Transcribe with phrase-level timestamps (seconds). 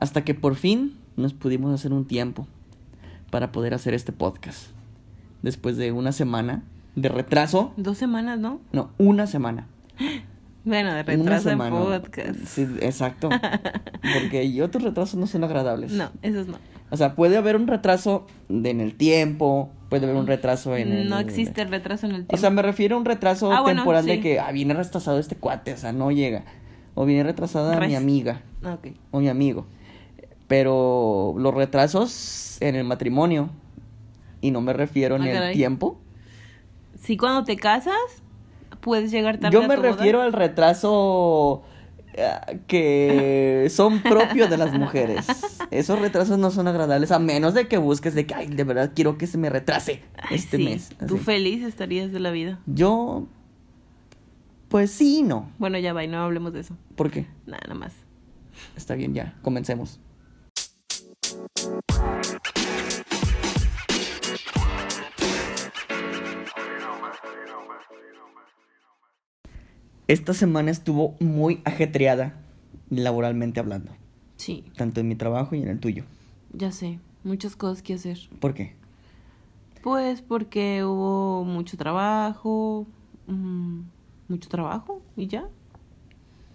[0.00, 2.46] Hasta que por fin nos pudimos hacer un tiempo
[3.30, 4.68] para poder hacer este podcast.
[5.42, 6.62] Después de una semana
[6.96, 7.72] de retraso.
[7.76, 8.60] Dos semanas, ¿no?
[8.72, 9.66] No, una semana.
[10.64, 12.34] Bueno, de retraso en podcast.
[12.44, 13.28] Sí, exacto.
[14.20, 15.92] Porque y otros retrasos no son agradables.
[15.92, 16.58] No, esos no.
[16.90, 21.08] O sea, puede haber un retraso en el tiempo, puede haber un retraso en el...
[21.08, 22.34] No existe el retraso en el tiempo.
[22.34, 25.18] O sea, me refiero a un retraso Ah, bueno, temporal de que ah, viene retrasado
[25.18, 26.44] este cuate, o sea, no llega.
[26.94, 28.88] O viene retrasada mi amiga Ah, ok.
[29.10, 29.66] o mi amigo.
[30.48, 33.50] Pero los retrasos en el matrimonio,
[34.40, 35.54] y no me refiero en Ah, el caray.
[35.54, 36.00] tiempo,
[37.00, 37.94] Si cuando te casas,
[38.80, 39.90] puedes llegar tarde yo a me boda.
[39.92, 41.62] refiero al retraso
[42.14, 45.26] eh, que son propios de las mujeres.
[45.70, 48.92] Esos retrasos no son agradables, a menos de que busques de que, ay, de verdad
[48.94, 50.90] quiero que se me retrase este sí, mes.
[51.06, 52.58] Tú feliz estarías de la vida.
[52.66, 53.26] Yo,
[54.68, 55.50] pues sí y no.
[55.58, 56.74] Bueno, ya va, y no hablemos de eso.
[56.96, 57.26] ¿Por qué?
[57.46, 57.92] Nada, nada más.
[58.76, 60.00] Está bien, ya, comencemos.
[70.06, 72.34] Esta semana estuvo muy ajetreada
[72.90, 73.92] laboralmente hablando,
[74.36, 76.04] Sí, tanto en mi trabajo y en el tuyo.
[76.52, 76.98] ya sé.
[77.24, 78.16] Muchas cosas que hacer.
[78.40, 78.74] ¿Por qué?
[79.82, 82.86] Pues porque hubo mucho trabajo.
[83.26, 83.80] mm,
[84.28, 85.46] mucho trabajo y ya.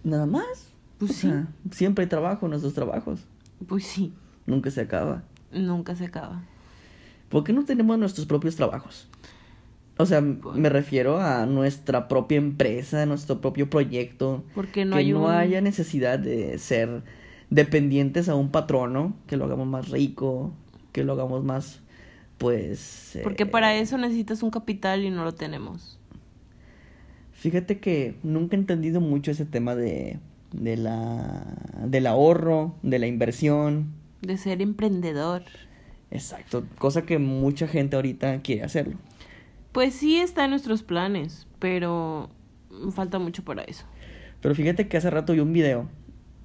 [0.02, 0.72] Nada más.
[0.98, 1.20] Pues O sí.
[1.28, 3.20] sea, siempre hay trabajo en nuestros trabajos.
[3.68, 4.12] Pues sí.
[4.46, 5.22] Nunca se acaba.
[5.52, 6.42] Nunca se acaba.
[7.28, 9.08] ¿Por qué no tenemos nuestros propios trabajos?
[9.96, 14.44] O sea, me refiero a nuestra propia empresa, nuestro propio proyecto.
[14.54, 17.02] Porque no que hay no un- haya necesidad de ser
[17.50, 20.52] dependientes a un patrono, que lo hagamos más rico,
[20.92, 21.80] que lo hagamos más,
[22.38, 23.18] pues...
[23.22, 25.98] Porque eh, para eso necesitas un capital y no lo tenemos.
[27.32, 30.18] Fíjate que nunca he entendido mucho ese tema de,
[30.52, 31.44] de la,
[31.86, 33.92] del ahorro, de la inversión.
[34.24, 35.42] De ser emprendedor.
[36.10, 38.96] Exacto, cosa que mucha gente ahorita quiere hacerlo.
[39.72, 42.28] Pues sí está en nuestros planes, pero
[42.92, 43.84] falta mucho para eso.
[44.40, 45.88] Pero fíjate que hace rato vi un video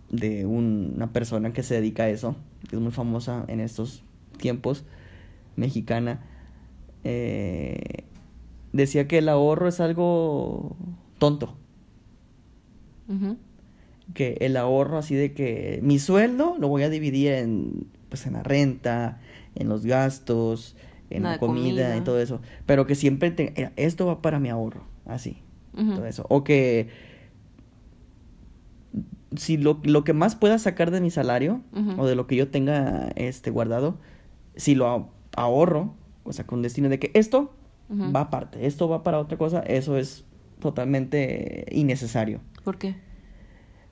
[0.10, 2.36] de un- una persona que se dedica a eso,
[2.68, 4.04] que es muy famosa en estos
[4.38, 4.84] tiempos,
[5.56, 6.26] mexicana.
[7.06, 8.04] eh,
[8.74, 10.76] decía que el ahorro es algo
[11.18, 11.56] tonto.
[14.14, 18.34] Que el ahorro así de que mi sueldo lo voy a dividir en, pues, en
[18.34, 19.20] la renta,
[19.56, 20.76] en los gastos,
[21.10, 21.98] en La la comida, comida.
[21.98, 22.42] y todo eso.
[22.66, 25.38] Pero que siempre te- eh, esto va para mi ahorro, así.
[25.96, 26.26] Todo eso.
[26.30, 26.90] O que
[29.36, 31.62] si lo, lo que más pueda sacar de mi salario
[32.00, 33.98] o de lo que yo tenga este guardado,
[34.56, 35.94] si lo ahorro,
[36.24, 37.54] o sea, con destino de que esto
[38.16, 40.26] va aparte, esto va para otra cosa, eso es
[40.60, 42.42] totalmente innecesario.
[42.64, 42.96] ¿Por qué?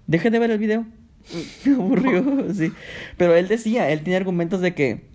[0.08, 0.86] Deje de ver el video.
[1.66, 2.72] Me aburrió, sí.
[3.18, 5.06] Pero él decía, él tiene argumentos de que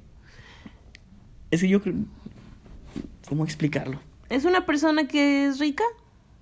[1.50, 1.94] es que yo creo
[3.28, 3.98] ¿cómo explicarlo?
[4.30, 5.84] ¿Es una persona que es rica?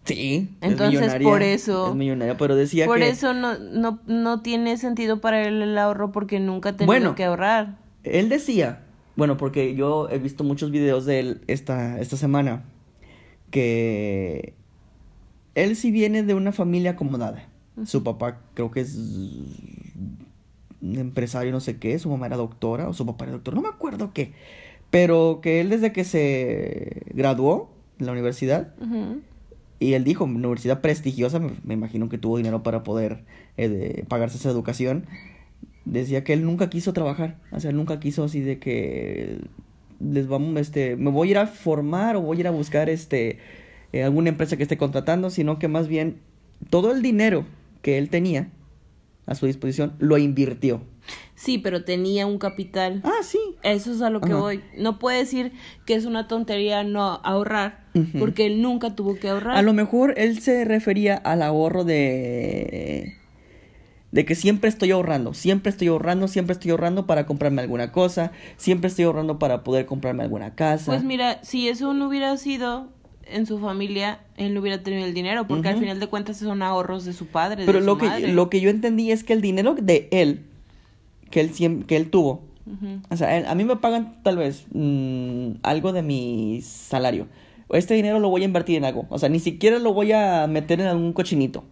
[0.04, 0.48] Sí.
[0.60, 3.08] es Entonces, por eso- Es millonaria, pero decía Por que.
[3.08, 7.14] eso no, no, no tiene sentido para él el ahorro porque nunca tenido Bueno.
[7.14, 7.78] que ahorrar.
[8.02, 8.82] Él decía,
[9.16, 12.64] bueno, porque yo he visto muchos videos de él esta, esta semana,
[13.50, 14.54] que
[15.54, 17.44] él sí viene de una familia acomodada.
[17.86, 20.26] Su papá creo que es un
[20.98, 23.68] empresario, no sé qué, su mamá era doctora, o su papá era doctor, no me
[23.68, 24.32] acuerdo qué.
[24.90, 28.74] Pero que él desde que se graduó en la universidad,
[29.78, 33.24] y él dijo, universidad prestigiosa, me, me imagino que tuvo dinero para poder
[33.56, 35.06] eh, de- pagarse esa educación.
[35.84, 39.40] Decía que él nunca quiso trabajar, o sea, él nunca quiso así de que
[40.00, 42.90] les vamos, este, me voy a ir a formar o voy a ir a buscar,
[42.90, 43.38] este,
[43.92, 46.18] eh, alguna empresa que esté contratando, sino que más bien
[46.68, 47.44] todo el dinero
[47.82, 48.50] que él tenía
[49.26, 50.82] a su disposición lo invirtió.
[51.34, 53.00] Sí, pero tenía un capital.
[53.04, 53.38] Ah, sí.
[53.62, 54.40] Eso es a lo que Ajá.
[54.40, 54.62] voy.
[54.76, 55.52] No puede decir
[55.86, 57.86] que es una tontería no ahorrar,
[58.18, 59.56] porque él nunca tuvo que ahorrar.
[59.56, 63.14] A lo mejor él se refería al ahorro de
[64.12, 68.32] de que siempre estoy ahorrando, siempre estoy ahorrando, siempre estoy ahorrando para comprarme alguna cosa,
[68.56, 70.86] siempre estoy ahorrando para poder comprarme alguna casa.
[70.86, 72.88] Pues mira, si eso no hubiera sido
[73.32, 76.62] en su familia, él no hubiera tenido el dinero, porque al final de cuentas son
[76.62, 77.64] ahorros de su padre.
[77.66, 78.32] Pero de lo su que madre.
[78.32, 80.42] lo que yo entendí es que el dinero de él
[81.30, 82.42] que él que él tuvo,
[83.08, 87.26] o sea, él- a mí me pagan tal vez mm, algo de mi salario.
[87.72, 90.46] Este dinero lo voy a invertir en algo, o sea, ni siquiera lo voy a
[90.48, 91.62] meter en algún cochinito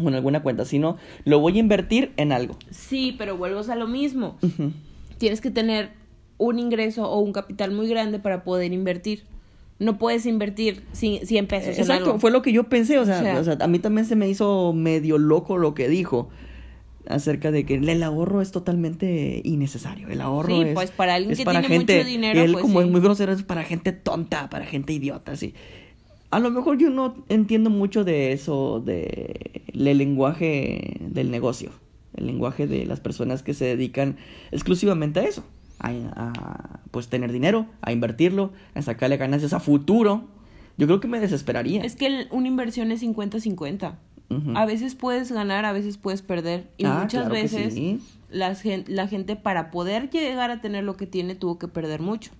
[0.00, 2.56] o en alguna cuenta, sino lo voy a invertir en algo.
[2.70, 4.36] Sí, pero vuelves a lo mismo.
[5.18, 5.90] Tienes que tener
[6.38, 9.24] un ingreso o un capital muy grande para poder invertir.
[9.78, 12.18] No puedes invertir cien 100 pesos en Exacto, algo.
[12.18, 14.16] fue lo que yo pensé, o sea, O sea- o sea, a mí también se
[14.16, 16.28] me hizo medio loco lo que dijo.
[17.08, 20.08] acerca de que el ahorro es totalmente innecesario.
[20.08, 22.42] El ahorro Sí, es, pues, para alguien es que para tiene gente, mucho dinero, y
[22.42, 25.54] él pues, como es muy grosero, es para gente tonta, para gente idiota, sí.
[26.30, 31.70] A lo mejor yo no entiendo mucho de eso, de el lenguaje del negocio,
[32.16, 34.16] el lenguaje de las personas que se dedican
[34.50, 35.44] exclusivamente a eso,
[35.78, 40.24] a, a, pues tener dinero, a invertirlo, a sacarle ganancias a futuro.
[40.78, 41.82] Yo creo que me desesperaría.
[41.82, 43.94] Es que el- una inversión es 50-50.
[44.28, 44.56] Ujú.
[44.56, 46.68] A veces puedes ganar, a veces puedes perder.
[46.78, 48.00] Y Ah, muchas claro veces sí.
[48.30, 52.32] la gente para poder llegar a tener lo que tiene tuvo que perder mucho.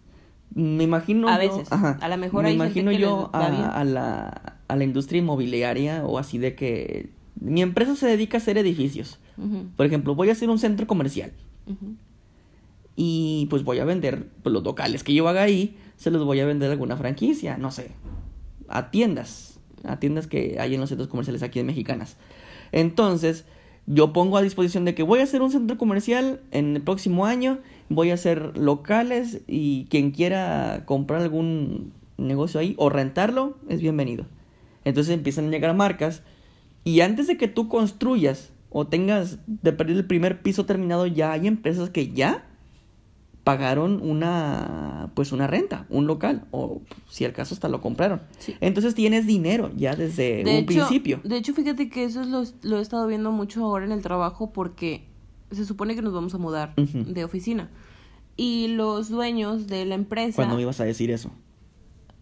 [0.54, 1.68] Me imagino A yo- veces.
[1.72, 3.46] A lo mejor me hay gente imagino que yo a,
[3.80, 7.10] a la, a la industria inmobiliaria o así de que
[7.40, 9.18] mi empresa se dedica a hacer edificios.
[9.38, 11.30] Ujú, Por ejemplo, voy a hacer un centro comercial
[11.66, 11.94] ujú.
[12.96, 16.46] Y pues voy a vender los locales que yo haga ahí, se los voy a
[16.46, 17.90] vender a alguna franquicia, no sé,
[18.68, 22.16] a tiendas, a tiendas que hay en los centros comerciales aquí en Mexicanas.
[22.72, 23.44] Entonces,
[23.86, 27.26] yo pongo a disposición de que voy a hacer un centro comercial en el próximo
[27.26, 27.58] año,
[27.88, 34.26] voy a hacer locales y quien quiera comprar algún negocio ahí o rentarlo es bienvenido.
[34.84, 36.22] Entonces empiezan a llegar marcas
[36.82, 41.32] y antes de que tú construyas o tengas de perder el primer piso terminado, ya
[41.32, 42.44] hay empresas que ya
[43.46, 48.22] pagaron una pues una renta, un local o si al caso hasta lo compraron.
[48.38, 48.56] Sí.
[48.60, 51.20] Entonces tienes dinero ya desde De un hecho, principio.
[51.22, 54.02] de hecho, fíjate que eso es lo, lo he estado viendo mucho ahora en el
[54.02, 55.06] trabajo porque
[55.52, 57.70] se supone que nos vamos a mudar de oficina.
[58.36, 60.34] Y los dueños de la empresa...
[60.34, 61.30] Cuando me ibas a decir eso.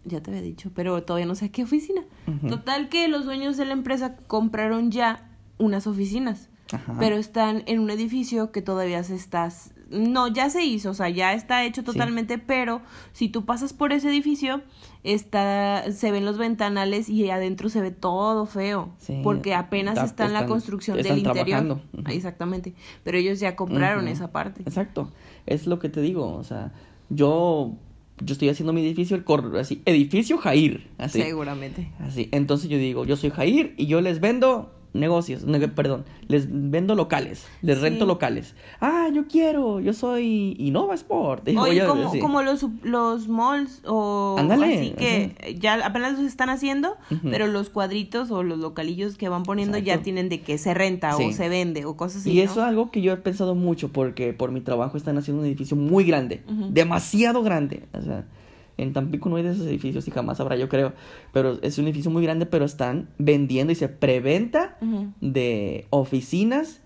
[0.03, 2.03] Ya te había dicho, pero todavía no sé a qué oficina.
[2.47, 6.49] Total que los dueños de la empresa compraron ya unas oficinas.
[6.71, 6.97] Ajá.
[6.99, 9.49] Pero están en un edificio que todavía se está...
[9.89, 12.81] No, ya se hizo, o sea, ya está hecho totalmente, pero
[13.13, 14.61] si tú pasas por ese edificio,
[15.03, 18.89] está, se ven los ventanales y adentro se ve todo feo.
[18.97, 21.79] Sí, porque apenas está- está en la construcción están del interior.
[22.03, 22.73] Ah, Exactamente.
[23.03, 24.61] Pero ellos ya compraron esa parte.
[24.63, 25.11] Exacto.
[25.45, 26.71] Es lo que te digo, o sea,
[27.09, 27.73] yo
[28.23, 31.21] yo estoy haciendo mi edificio el cor así, edificio Jair, así.
[31.21, 31.91] Seguramente.
[31.99, 32.29] Así.
[32.31, 36.95] Entonces yo digo, yo soy Jair y yo les vendo negocios, ne- perdón, les vendo
[36.95, 37.83] locales, les Sí.
[37.83, 38.55] rento locales.
[38.81, 41.47] Ah, yo quiero, yo soy Innova Sport.
[41.57, 42.19] Oye, como, sí.
[42.19, 48.31] como los, los malls o así que ya apenas los están haciendo, pero los cuadritos
[48.31, 51.25] o los localillos que van poniendo ya tienen de que se renta Sí.
[51.25, 52.31] o se vende o cosas así.
[52.31, 52.43] Y ¿no?
[52.43, 55.47] eso es algo que yo he pensado mucho porque por mi trabajo están haciendo un
[55.47, 57.83] edificio muy grande, demasiado grande.
[57.93, 58.25] O sea,
[58.77, 60.93] en Tampico no hay de esos edificios y jamás habrá, yo creo.
[61.31, 64.77] Pero es un edificio muy grande, pero están vendiendo y se preventa
[65.21, 66.81] de oficinas,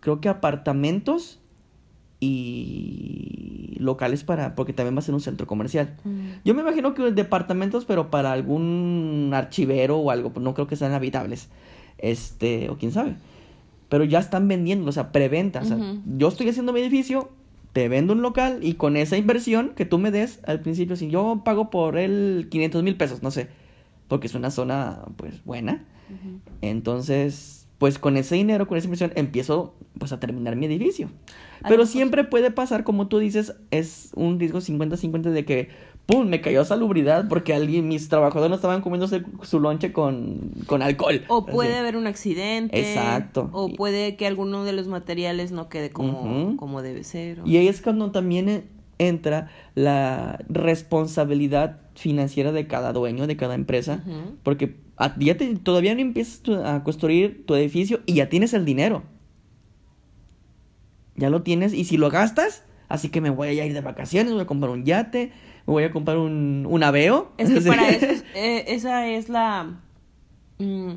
[0.00, 1.40] creo que apartamentos
[2.20, 5.96] y locales para, porque también va a ser un centro comercial.
[6.04, 6.28] Mm.
[6.44, 10.92] Yo me imagino que departamentos, pero para algún archivero o algo, no creo que sean
[10.92, 11.48] habitables.
[11.98, 13.16] Este, o quién sabe.
[13.88, 15.60] Pero ya están vendiendo, o sea, preventa.
[15.60, 16.00] O sea, Ujú.
[16.16, 17.30] yo estoy haciendo mi edificio,
[17.74, 21.08] te vendo un local y con esa inversión que tú me des al principio, si
[21.08, 23.48] yo pago por él 500 mil pesos, no sé,
[24.06, 25.84] porque es una zona, pues, buena.
[26.60, 31.10] Entonces, pues con ese dinero, con esa inversión, empiezo pues a terminar mi edificio.
[31.68, 35.68] Pero siempre puede pasar, como tú dices, es un riesgo 50-50 de que,
[36.06, 40.82] ¡pum!, me cayó salubridad porque alguien, mis trabajadores no estaban comiéndose su lonche con, con
[40.82, 41.22] alcohol.
[41.28, 41.78] O puede Así.
[41.78, 42.78] haber un accidente.
[42.78, 43.48] Exacto.
[43.52, 47.40] O puede que alguno de los materiales no quede como, como debe ser.
[47.40, 48.64] o- Y ahí es cuando también e-
[48.98, 54.04] entra la responsabilidad financiera de cada dueño, de cada empresa,
[54.42, 58.64] porque a- ya te- todavía no empiezas a construir tu edificio y ya tienes el
[58.64, 59.02] dinero.
[61.16, 64.32] Ya lo tienes y si lo gastas, así que me voy a ir de vacaciones,
[64.32, 65.32] voy a comprar un yate,
[65.66, 67.32] voy a comprar un, un aveo.
[67.38, 69.78] Es que para eso, es- eh, esa es la...
[70.58, 70.92] mm,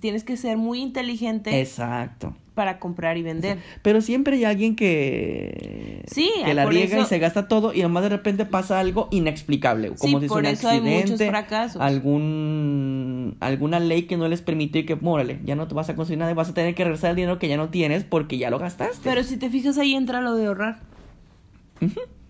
[0.00, 2.36] tienes que ser muy inteligente Exacto.
[2.54, 3.58] para comprar y vender.
[3.82, 8.04] Pero siempre hay alguien que, Sí, que la riega y se gasta todo y nomás
[8.04, 9.88] de repente pasa algo inexplicable.
[9.88, 11.82] Como Sí, si es por un eso hay muchos accidente, fracasos.
[11.82, 15.96] algún, alguna ley que no les permite y que, mórale, ya no te vas a
[15.96, 18.38] construir nada y vas a tener que regresar el dinero que ya no tienes porque
[18.38, 18.98] ya lo gastaste.
[19.02, 20.78] Pero si te fijas ahí entra lo de ahorrar.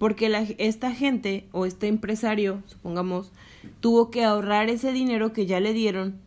[0.01, 3.33] Porque la, esta gente o este empresario, supongamos,
[3.81, 6.19] tuvo que ahorrar ese dinero que ya le dieron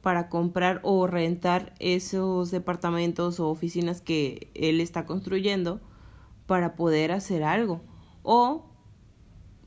[0.00, 5.80] para comprar o rentar esos departamentos o oficinas que él está construyendo
[6.46, 7.80] para poder hacer algo
[8.22, 8.64] o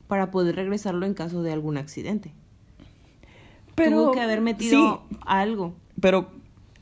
[0.08, 2.32] para poder regresarlo en caso de algún accidente.
[3.74, 5.74] Pero, tuvo que haber metido sí, algo.
[6.00, 6.30] pero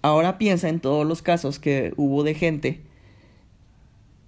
[0.01, 2.85] ahora piensa en todos los casos que hubo de gente,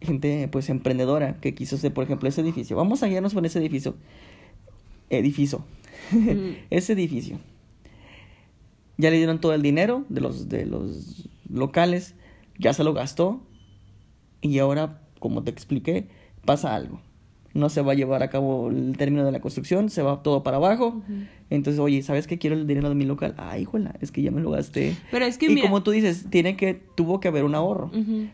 [0.02, 2.76] gente pues emprendedora que quiso hacer, por ejemplo, ese edificio.
[2.76, 3.94] Vamos a guiarnos por ese edificio.
[5.10, 5.64] Edificio.
[6.10, 6.52] Mm.
[6.70, 7.38] ese edificio.
[8.98, 12.14] Ya le dieron todo el dinero de los, de los locales.
[12.58, 13.42] ya se lo gastó
[14.40, 16.08] y ahora, como te expliqué,
[16.44, 17.00] pasa algo.
[17.54, 20.42] No se va a llevar a cabo el término de la construcción, se va todo
[20.42, 21.02] para abajo.
[21.50, 23.34] Entonces, oye, ¿sabes qué quiero el dinero de mi local?
[23.36, 24.96] Ay, híjola, es que ya me lo gasté.
[25.10, 27.90] Pero es que y mira- como tú dices, tiene que, tuvo que haber un ahorro.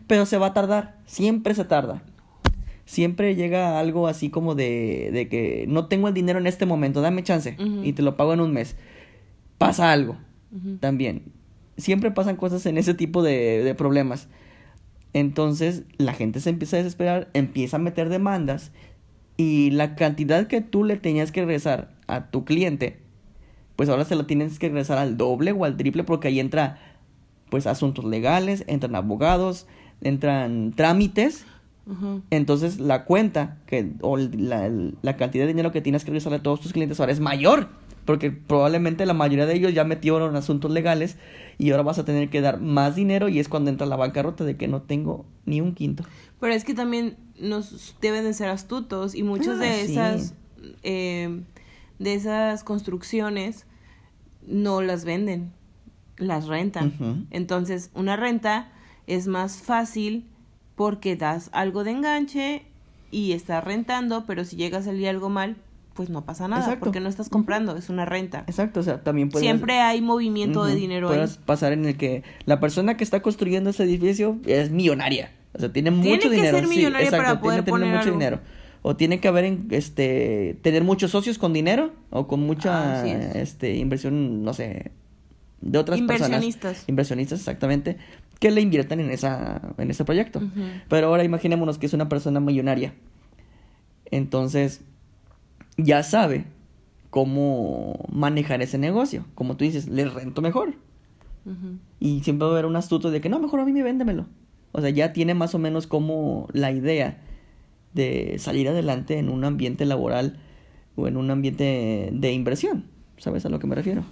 [0.07, 2.01] Pero se va a tardar, siempre se tarda.
[2.85, 7.01] Siempre llega algo así como de, de que no tengo el dinero en este momento,
[7.01, 8.75] dame chance y te lo pago en un mes.
[9.57, 10.17] Pasa algo
[10.79, 11.23] también.
[11.77, 14.27] Siempre pasan cosas en ese tipo de, de problemas.
[15.13, 18.71] Entonces la gente se empieza a desesperar, empieza a meter demandas
[19.39, 22.99] y la cantidad que tú le tenías que regresar a tu cliente,
[23.77, 26.77] pues ahora se lo tienes que regresar al doble o al triple porque ahí entra
[27.49, 29.65] pues asuntos legales, entran abogados,
[30.01, 31.45] entran trámites.
[32.29, 34.69] Entonces la cuenta que o la,
[35.01, 37.69] la cantidad de dinero que tienes que regresar a todos tus clientes ahora es mayor.
[38.03, 41.17] Porque probablemente la mayoría de ellos ya metieron asuntos legales
[41.57, 44.43] y ahora vas a tener que dar más dinero y es cuando entra la bancarrota
[44.43, 46.03] de que no tengo ni un quinto.
[46.39, 49.91] Pero es que también nos deben de ser astutos y muchas Ah, de sí.
[49.93, 50.33] esas
[50.83, 51.41] eh,
[51.99, 53.65] de esas construcciones
[54.45, 55.51] no las venden,
[56.17, 57.27] las rentan.
[57.31, 58.71] Entonces, una renta
[59.07, 60.25] es más fácil
[60.75, 62.63] porque das algo de enganche
[63.11, 65.57] y estás rentando, pero si llega a salir algo mal,
[65.93, 66.85] pues no pasa nada, Exacto.
[66.85, 68.45] porque no estás comprando, es una renta.
[68.47, 71.15] Exacto, o sea, también puede Siempre hay movimiento de dinero ahí.
[71.15, 75.31] puedes pasar en el que la persona que está construyendo ese edificio es millonaria.
[75.59, 76.57] O sea, tiene Tiene mucho que dinero.
[76.57, 78.19] ser sí, millonaria exacto, para poder tiene que tener poner mucho algo.
[78.19, 78.39] dinero.
[78.81, 83.35] O tiene que haber este tener muchos socios con dinero o con mucha es.
[83.35, 84.91] este inversión, no sé,
[85.59, 86.61] de otras Inversionistas.
[86.61, 86.89] personas.
[86.89, 87.97] Inversionistas, exactamente,
[88.39, 90.41] que le inviertan en esa en ese proyecto.
[90.87, 92.93] Pero ahora imaginémonos que es una persona millonaria.
[94.11, 94.81] Entonces,
[95.75, 96.45] ya sabe
[97.09, 99.25] cómo manejar ese negocio.
[99.35, 100.75] Como tú dices, le rento mejor.
[101.99, 104.27] Y siempre va a haber un astuto de que no, mejor a mí me véndemelo.
[104.71, 107.21] O sea, ya tiene más o menos como la idea
[107.93, 110.39] de salir adelante en un ambiente laboral
[110.95, 112.85] o en un ambiente de inversión.
[113.17, 114.03] ¿Sabes a lo que me refiero?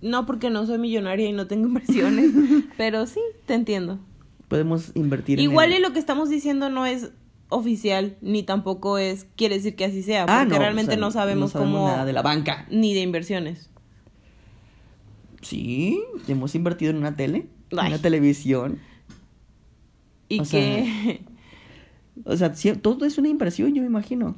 [0.00, 2.30] No porque no soy millonaria y no tengo inversiones,
[2.76, 3.98] pero sí, te entiendo.
[4.46, 7.10] Podemos invertir Igual en y lo que estamos diciendo no es
[7.50, 11.00] oficial, ni tampoco es quiere decir que así sea, porque Ah, no, realmente o sea,
[11.00, 12.66] no sabemos, cómo nada de la banca.
[12.70, 13.70] ni de inversiones.
[15.42, 18.78] Sí, hemos invertido en una tele, en una televisión.
[20.28, 21.20] Y O que
[22.24, 24.36] O sea, todo es una inversión, yo me imagino.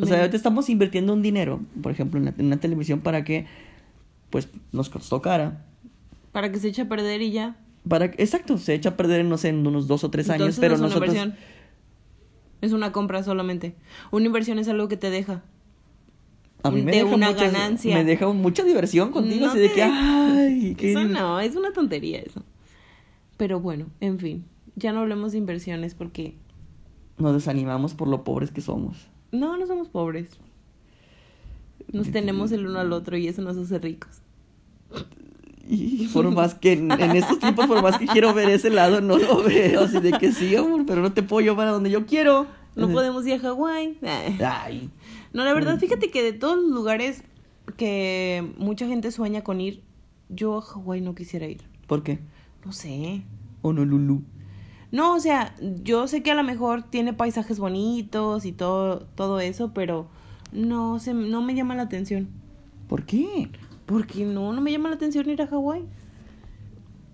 [0.00, 3.24] O sea, ahorita estamos invirtiendo un dinero, por ejemplo, en, la- en una televisión para
[3.24, 3.46] que,
[4.30, 5.64] pues, nos costó cara.
[6.32, 7.56] para que se eche a perder y ya.
[7.88, 10.60] Para, exacto, se echa a perder, no sé, en unos dos o tres años, Entonces
[10.60, 11.14] pero no es una nosotros...
[11.14, 11.50] inversión.
[12.60, 13.74] Es una compra solamente.
[14.12, 15.42] Una inversión es algo que te deja.
[16.62, 17.96] A mí me de deja una muchas- ganancia.
[17.96, 20.90] Me deja mucha diversión contigo, No así de que, ay, qué...
[20.92, 22.42] Eso no, es una tontería eso.
[23.40, 24.44] Pero bueno, en fin.
[24.76, 26.34] Ya no hablemos de inversiones porque
[27.16, 29.08] Nos desanimamos por lo pobres que somos.
[29.32, 30.28] no, no somos pobres.
[31.90, 34.20] Nos tenemos el uno al otro y eso nos hace ricos.
[35.66, 39.00] Y por más que en, en estos tiempos, por más que quiero ver ese lado,
[39.00, 39.84] no lo veo.
[39.84, 42.46] Así de que sí, amor, pero no te puedo llevar a donde yo quiero.
[42.76, 43.96] No podemos ir a Hawái.
[44.44, 44.90] Ay,
[45.32, 45.54] No, la Mm.
[45.54, 47.22] verdad, fíjate que de todos los lugares
[47.78, 49.82] que mucha gente sueña con ir,
[50.28, 51.62] yo a Hawái no quisiera ir.
[51.86, 52.20] ¿por qué?
[52.64, 53.22] No sé.
[53.62, 54.22] Honolulu.
[54.92, 59.38] No, o sea, yo sé que a lo mejor tiene paisajes bonitos y todo, todo
[59.40, 60.08] eso, pero
[60.52, 62.28] no, se, no me llama la atención.
[62.88, 63.48] ¿Por qué?
[63.86, 65.84] Porque no, no me llama la atención ir a Hawái.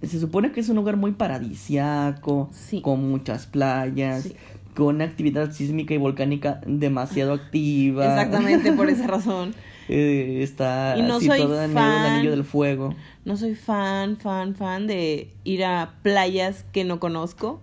[0.03, 2.81] Se supone que es un lugar muy paradisiaco, Sí.
[2.81, 4.35] con muchas playas, Sí.
[4.75, 8.07] con actividad sísmica y volcánica demasiado activa.
[8.07, 9.55] Exactamente por esa razón.
[9.89, 11.77] Eh, está Y no soy en fan.
[11.79, 12.95] anillo del fuego.
[13.27, 17.61] No soy fan, fan, fan de ir a playas que no conozco.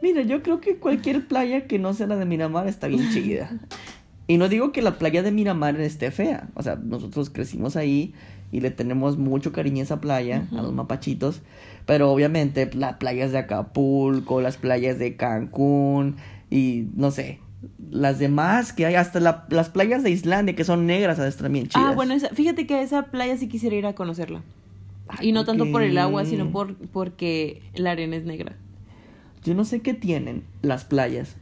[0.00, 3.50] Mira, yo creo que cualquier playa que no sea la de Miramar está bien chida.
[4.28, 6.48] Y no digo que la playa de Miramar esté fea.
[6.54, 8.14] O sea, nosotros crecimos ahí
[8.52, 11.42] y le tenemos mucho cariño a esa playa, a los mapachitos.
[11.84, 16.18] Pero obviamente las playas de Acapulco, las playas de Cancún
[16.50, 17.40] y no sé,
[17.90, 21.66] las demás que hay, hasta la- las playas de Islandia que son negras, están bien
[21.68, 21.88] chidas.
[21.90, 24.42] Ah, bueno, esa- fíjate que a esa playa sí quisiera ir a conocerla.
[25.08, 28.56] Ay, y no ¿por tanto por el agua, sino por porque la arena es negra.
[29.44, 31.36] Yo no sé qué tienen las playas,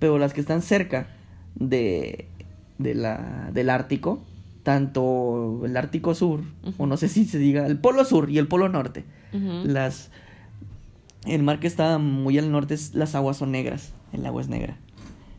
[0.00, 1.08] pero las que están cerca
[1.54, 2.26] de,
[2.78, 4.20] de la, del Ártico,
[4.64, 6.42] tanto el Ártico Sur,
[6.76, 9.04] o no sé si se diga, el Polo Sur y el Polo Norte,
[9.64, 10.10] las...
[11.24, 14.76] El mar que está muy al norte, las aguas son negras, el agua es negra.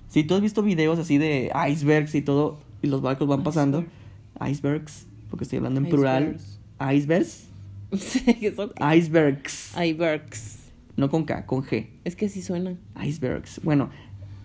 [0.09, 3.85] Si tú has visto videos así de icebergs y todo, y los barcos van pasando,
[4.45, 6.37] icebergs, porque estoy hablando en plural,
[6.79, 7.47] Icebergs.
[7.91, 8.73] icebergs.
[8.79, 9.75] Icebergs.
[9.77, 10.57] Icebergs.
[10.95, 11.87] No con K, con G.
[12.03, 12.75] Es que así suena.
[13.01, 13.61] Icebergs.
[13.63, 13.89] Bueno,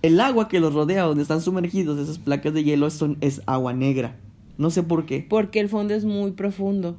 [0.02, 3.73] el agua que los rodea, donde están sumergidos esas placas de hielo, son, es agua
[3.73, 4.16] negra.
[4.59, 5.26] No sé por qué.
[5.28, 6.97] Porque el fondo es muy profundo.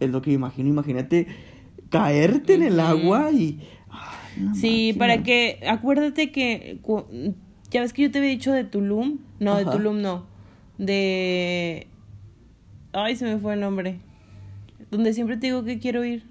[0.00, 0.68] Es lo que imagino.
[0.68, 1.26] Imagínate
[1.88, 3.60] caerte en el agua y.
[3.90, 4.98] Ay, Sí, máquina.
[4.98, 5.60] para que.
[5.68, 6.80] Acuérdate que.
[7.74, 9.18] Ya ves que yo te había dicho de Tulum.
[9.40, 9.64] No, de.
[9.64, 10.24] Tulum no.
[10.78, 11.88] De.
[12.92, 13.98] Ay, se me fue el nombre.
[14.90, 16.22] Donde siempre te digo que quiero ir.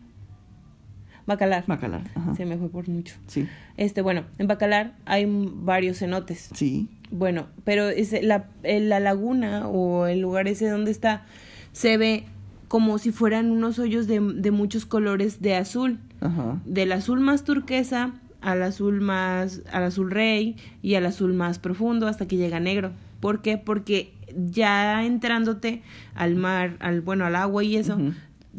[1.25, 1.63] Bacalar.
[1.67, 2.03] Bacalar.
[2.15, 2.33] Ajá.
[2.35, 3.15] Se me fue por mucho.
[3.27, 3.47] Sí.
[3.77, 6.49] Este, bueno, en Bacalar hay varios cenotes.
[6.53, 6.87] Sí.
[7.11, 11.25] Bueno, pero ese- la, la laguna o el lugar ese donde está
[11.71, 12.25] se ve
[12.67, 15.99] como si fueran unos hoyos de, de muchos colores de azul.
[16.21, 16.61] Ajá.
[16.65, 22.07] Del azul más turquesa al azul más, al azul rey y al azul más profundo
[22.07, 22.91] hasta que llega negro.
[23.19, 23.57] ¿Por qué?
[23.57, 24.13] Porque
[24.51, 25.81] ya entrándote
[26.13, 27.97] al mar, al, bueno, al agua y eso,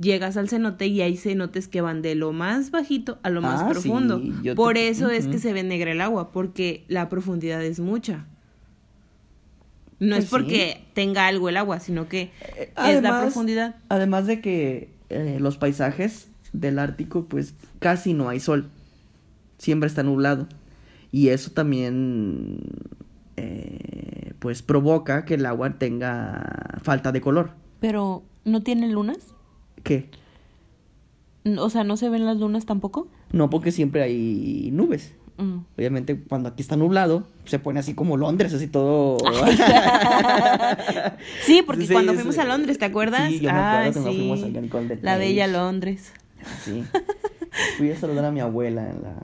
[0.00, 3.62] llegas al cenote y hay cenotes que van de lo más bajito a lo más
[3.62, 4.19] Ah, profundo.
[4.21, 7.62] sí, yo te- Por eso es que se ve negra el agua, porque la profundidad
[7.64, 8.25] es mucha.
[10.00, 13.76] No Pues es porque tenga algo el agua, sino que Eh, es la profundidad.
[13.88, 18.71] Además de que eh, los paisajes del Ártico, pues casi no hay sol.
[19.58, 20.46] Siempre está nublado.
[21.12, 22.58] Y eso también,
[23.37, 27.52] eh, pues provoca que el agua tenga falta de color.
[27.80, 29.18] Pero, ¿no tiene lunas?
[29.82, 30.11] ¿Qué?
[31.58, 33.06] O sea, ¿no se ven las lunas tampoco?
[33.32, 35.14] No, porque siempre hay nubes.
[35.37, 35.58] Mm.
[35.76, 39.18] Obviamente, cuando aquí está nublado, se pone así como Londres, así todo.
[41.44, 42.18] Sí, porque Sí, cuando sí.
[42.18, 43.28] fuimos a Londres, ¿te acuerdas?
[43.28, 44.16] Sí, yo me acuerdo sí.
[44.16, 45.46] fuimos al La bella.
[45.46, 46.12] Londres.
[46.62, 46.84] Sí.
[47.78, 48.88] Fui a saludar a mi abuela.
[48.90, 49.14] En la...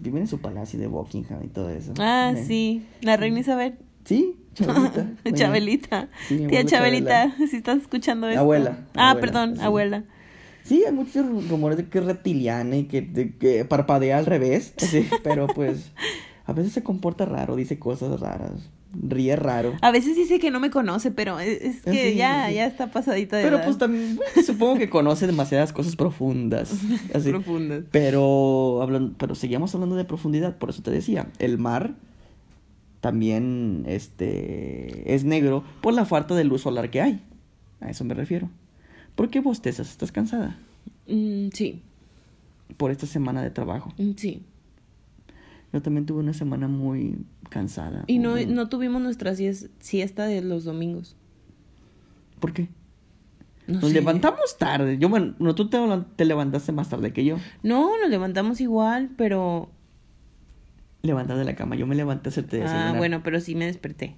[0.00, 1.92] Vive en su palacio de Buckingham y todo eso.
[1.98, 2.86] Ah, sí.
[3.02, 3.74] La reina Isabel.
[4.04, 5.06] Sí, Chabelita.
[5.34, 6.08] Chabelita.
[6.28, 8.40] Sí, Tía Chabelita, si estás escuchando esto.
[8.40, 9.62] Abuela, Ah, abuela, perdón, sí.
[9.62, 10.04] abuela.
[10.62, 14.74] Sí, hay muchos rumores de que es reptiliana y que, de que parpadea al revés.
[14.78, 15.90] Sí, pero pues
[16.44, 18.70] a veces se comporta raro, dice cosas raras,
[19.02, 19.74] ríe raro.
[19.82, 22.54] A veces dice que no me conoce, pero es, es que Ah, Sí, ya, sí.
[22.54, 23.64] ya está pasadita de Pero edad.
[23.64, 26.72] pues también supongo que conoce demasiadas cosas profundas.
[27.14, 27.30] Así.
[27.30, 27.84] Profundas.
[27.90, 31.94] Pero hablando, pero seguíamos hablando de profundidad, por eso te decía, el mar
[33.00, 37.22] también este es negro por la falta de luz solar que hay.
[37.80, 38.48] A eso me refiero.
[39.14, 39.90] ¿Por qué bostezas?
[39.90, 40.58] ¿Estás cansada?
[41.06, 41.82] Mm, sí,
[42.76, 43.92] Por esta semana de trabajo.
[43.98, 44.42] mm, sí.
[45.72, 47.18] Yo también tuve una semana muy
[47.50, 48.04] cansada.
[48.06, 51.16] Y no, muy- no tuvimos nuestra sies- siesta de los domingos.
[52.40, 52.68] ¿Por qué?
[53.66, 53.94] No Nos sé.
[53.94, 54.96] levantamos tarde.
[54.98, 55.78] Yo, bueno, no, tú te,
[56.16, 57.36] te levantaste más tarde que yo.
[57.62, 59.70] No, nos levantamos igual, pero...
[61.02, 61.76] Levantar de la cama.
[61.76, 62.96] Yo me levanté a hacerte Ah, desayunar.
[62.98, 64.14] bueno, pero sí me desperté.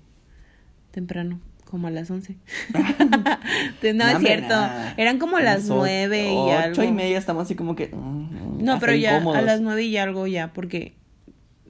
[0.90, 2.36] Temprano, como a las 11.
[2.74, 4.54] no, No, es cierto.
[4.96, 6.82] Eran como las Las o- nueve y ocho algo.
[6.84, 7.88] y media estamos así como que...
[7.88, 10.94] mm, No, hasta pero ya a las nueve y algo ya, porque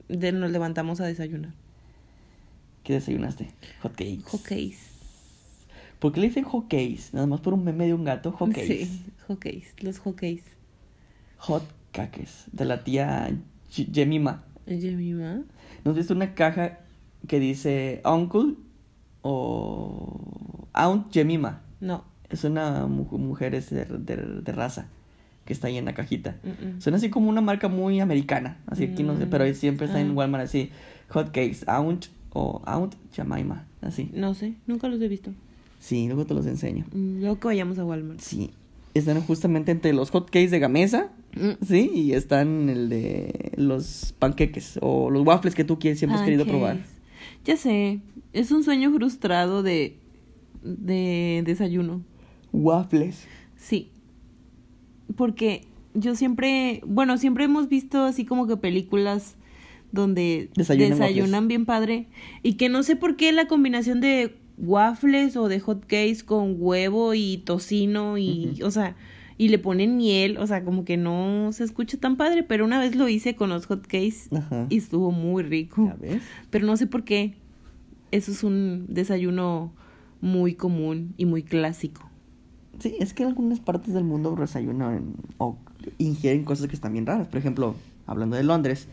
[0.09, 1.53] de- nos levantamos a desayunar.
[2.83, 3.51] ¿Qué desayunaste?
[3.81, 4.23] Hot cakes.
[4.25, 4.77] Hotcakes.
[5.99, 7.09] ¿Por qué le dicen hot cakes?
[7.13, 8.31] Nada más por un meme de un gato.
[8.31, 8.85] Hot cakes.
[8.85, 10.43] Sí, hotcakes, los hotcakes.
[11.37, 12.29] Hot cakes.
[12.51, 13.29] De la tía
[13.69, 14.43] Jemima.
[14.65, 15.41] Jemima.
[15.83, 16.79] ¿Nos viste una caja
[17.27, 18.55] que dice Uncle
[19.21, 21.61] o Aunt Jemima?
[21.81, 22.03] No.
[22.29, 24.87] Es una mu- mujer es de, de- de raza
[25.49, 26.37] que está ahí en la cajita.
[26.43, 26.81] mm, mm.
[26.81, 28.59] Suena así como una marca muy americana.
[28.67, 30.13] Así aquí no sé, Mm, pero ahí siempre está en ah.
[30.13, 30.69] Walmart así.
[31.09, 33.65] Hot cakes, Aunt o Aunt Jemima.
[33.81, 34.11] Así.
[34.13, 35.31] No sé, nunca los he visto.
[35.79, 36.85] Sí, luego te los enseño.
[36.93, 38.19] Mm, Luego que vayamos a Walmart.
[38.19, 38.51] Sí.
[38.93, 41.09] Están justamente entre los hot cakes de Gamesa.
[41.35, 41.65] Mm.
[41.65, 46.25] Sí, y están el de los panqueques o los waffles que tú quieres, siempre has
[46.25, 46.77] querido probar.
[47.45, 48.01] Ya sé,
[48.33, 49.97] es un sueño frustrado de,
[50.63, 52.01] de desayuno.
[52.51, 53.25] Waffles.
[53.55, 53.89] Sí.
[55.15, 59.35] Porque yo siempre, bueno, siempre hemos visto así como que películas
[59.91, 62.07] donde Desayunan desayunan, bien padre
[62.43, 66.55] y que no sé por qué la combinación de waffles o de hot cakes con
[66.59, 68.95] huevo y tocino y, o sea,
[69.37, 72.77] y le ponen miel, o sea, como que no se escucha tan padre, pero una
[72.77, 74.67] vez lo hice con los hot cakes Ajá.
[74.69, 75.85] y estuvo muy rico.
[75.85, 76.21] ¿Ya ves?
[76.49, 77.35] Pero no sé por qué.
[78.11, 79.73] Eso es un desayuno
[80.19, 82.08] muy común y muy clásico.
[82.79, 85.57] Sí, es que en algunas partes del mundo desayunan o
[85.97, 87.27] ingieren cosas que están bien raras.
[87.27, 87.75] Por ejemplo,
[88.07, 88.87] hablando de Londres,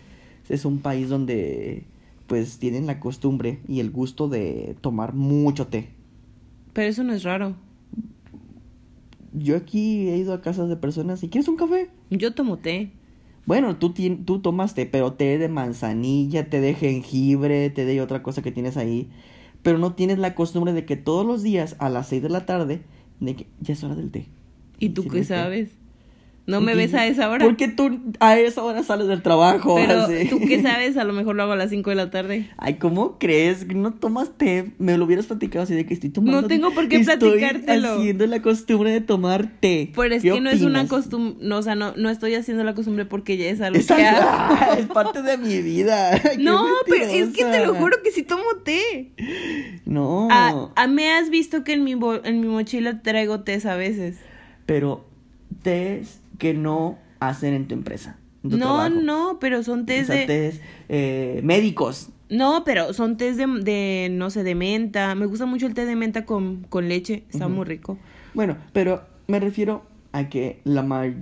[0.49, 1.85] es un país donde
[2.27, 5.89] pues tienen la costumbre y el gusto de tomar mucho té.
[6.73, 7.55] Pero eso no es raro.
[9.33, 11.91] Yo aquí he ido a casas de personas y ¿quieres un café?
[12.11, 12.91] Yo tomo té.
[13.45, 13.95] Bueno, tú,
[14.25, 18.51] tú tomas té, pero té de manzanilla, té de jengibre, té de otra cosa que
[18.51, 19.09] tienes ahí.
[19.63, 22.45] Pero no tienes la costumbre de que todos los días a las 6 de la
[22.47, 22.83] tarde,
[23.21, 24.27] de que ya es hora del té.
[24.79, 25.25] ¿Y tú qué té.
[25.25, 25.71] sabes?
[26.49, 27.45] No me ves a esa hora.
[27.45, 29.75] Porque tú a esa hora sales del trabajo.
[29.75, 30.29] Pero así.
[30.29, 32.49] tú qué sabes, a lo mejor lo hago a las 5 de la tarde.
[32.57, 33.67] Ay, ¿cómo crees?
[33.75, 34.71] ¿No tomas té?
[34.79, 37.95] Me lo hubieras platicado así de que estoy tomando No tengo por qué estoy platicártelo.
[37.95, 39.91] haciendo la costumbre de tomar té.
[39.97, 42.63] Pero es ¿Qué que no es una costumbre, no, o sea, no, no estoy haciendo
[42.63, 44.75] la costumbre porque ya es algo Es, que hago.
[44.79, 46.13] es parte de mi vida.
[46.39, 49.11] No, pero es que te lo juro que sí tomo té.
[49.85, 50.26] No.
[50.57, 51.93] Ah, ah, me has visto que en mi,
[52.25, 54.17] en mi mochila traigo tés a veces.
[54.67, 55.05] Pero
[55.63, 58.19] tés que no hacen en tu empresa.
[58.45, 59.01] en tu No, trabajo.
[59.03, 60.27] no, pero son O tés sea, de...
[60.27, 62.11] tés eh, médicos.
[62.29, 65.15] No, pero son tés de, de, no sé, de menta.
[65.15, 67.23] Me gusta mucho el té de menta con, con leche.
[67.31, 67.99] Está muy rico.
[68.35, 71.15] Bueno, pero me refiero a que la, ma-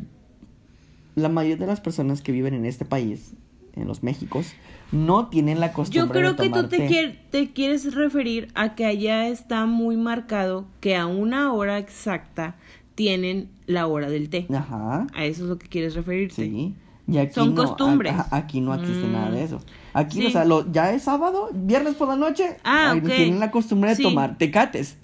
[1.14, 3.34] la mayoría de las personas que viven en este país,
[3.76, 4.52] en los Méxicos,
[4.92, 8.74] no tienen la costumbre Yo creo de que tú te, quier- te quieres referir a
[8.74, 12.54] que allá está muy marcado que a una hora exacta
[12.94, 14.46] tienen la hora del té.
[14.54, 15.06] Ajá.
[15.14, 16.34] A eso es lo que quieres referirte.
[16.36, 16.74] Sí.
[17.06, 18.14] Y aquí Son no, costumbres.
[18.14, 19.12] a- aquí no existe Mm.
[19.12, 19.60] nada de eso.
[19.92, 20.26] Aquí, Sí.
[20.26, 22.56] o sea, lo, ya es sábado, viernes por la noche.
[22.64, 23.04] Ah, ahí ok.
[23.06, 24.02] Tienen la costumbre de Sí.
[24.02, 24.96] tomar tecates.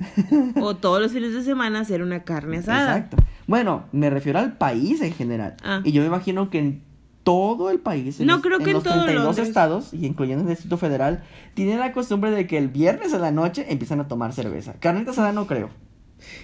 [0.61, 2.97] O todos los fines de semana hacer una carne asada.
[2.97, 3.17] Exacto.
[3.47, 5.57] Bueno, me refiero al país en general.
[5.63, 5.81] Ah.
[5.85, 6.83] Y yo me imagino que en
[7.23, 9.49] todo el país, en No, los, creo que en los todo 32 Londres.
[9.49, 11.23] estados, y incluyendo el Distrito Federal,
[11.55, 14.75] tienen la costumbre de que el viernes a la noche empiezan a tomar cerveza.
[14.81, 15.71] Carnita asada no creo.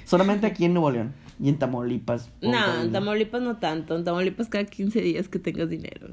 [0.05, 2.31] Solamente aquí en Nuevo León y en Tamaulipas.
[2.41, 2.93] No, en.
[2.93, 3.97] Tamaulipas no tanto.
[3.97, 6.09] En Tamaulipas cada 15 días que tengas dinero.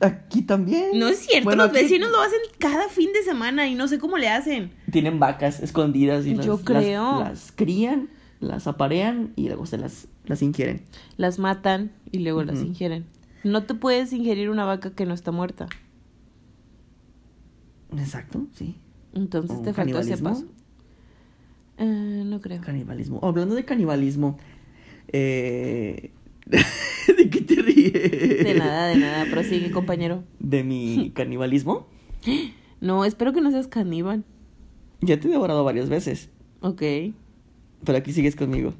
[0.00, 0.98] Aquí también.
[0.98, 3.86] No es cierto, Bueno, los aquí vecinos lo hacen cada fin de semana y no
[3.86, 4.72] sé cómo le hacen.
[4.90, 7.20] Tienen vacas escondidas y las, Yo las- creo.
[7.20, 8.08] las crían,
[8.40, 10.82] las aparean y luego se las, las ingieren.
[11.16, 13.06] Las matan y luego las ingieren.
[13.44, 15.68] No te puedes ingerir una vaca que no está muerta.
[17.96, 18.76] Exacto, sí.
[19.14, 20.46] Entonces ¿O te faltó ese paso.
[21.78, 22.60] Eh, no creo.
[22.60, 23.20] Canibalismo.
[23.22, 24.36] Hablando de canibalismo,
[25.08, 26.12] eh...
[26.50, 27.92] ¿de qué te ríes?
[27.92, 29.24] De nada, de nada.
[29.30, 30.24] Prosigue, compañero.
[30.38, 31.86] ¿De mi canibalismo?
[32.80, 34.24] No, espero que no seas caníbal.
[35.00, 36.28] Ya te he devorado varias veces,
[36.60, 36.82] Ok.
[37.84, 38.74] pero aquí sigues conmigo.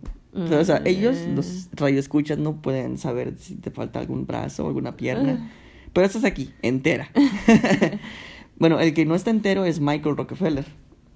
[0.49, 4.69] Pero, o sea, ellos, los radioescuchas, no pueden saber si te falta algún brazo o
[4.69, 4.97] alguna Ah.
[4.97, 5.51] pierna.
[5.93, 7.11] Pero estás aquí, entera.
[8.59, 10.67] bueno, el que no está entero es Michael Rockefeller.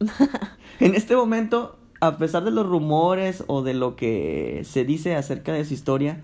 [0.81, 5.53] en este momento, a pesar de los rumores o de lo que se dice acerca
[5.53, 6.21] de su historia,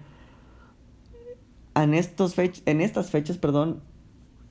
[1.75, 3.81] en, estos fech- en estas fechas, perdón,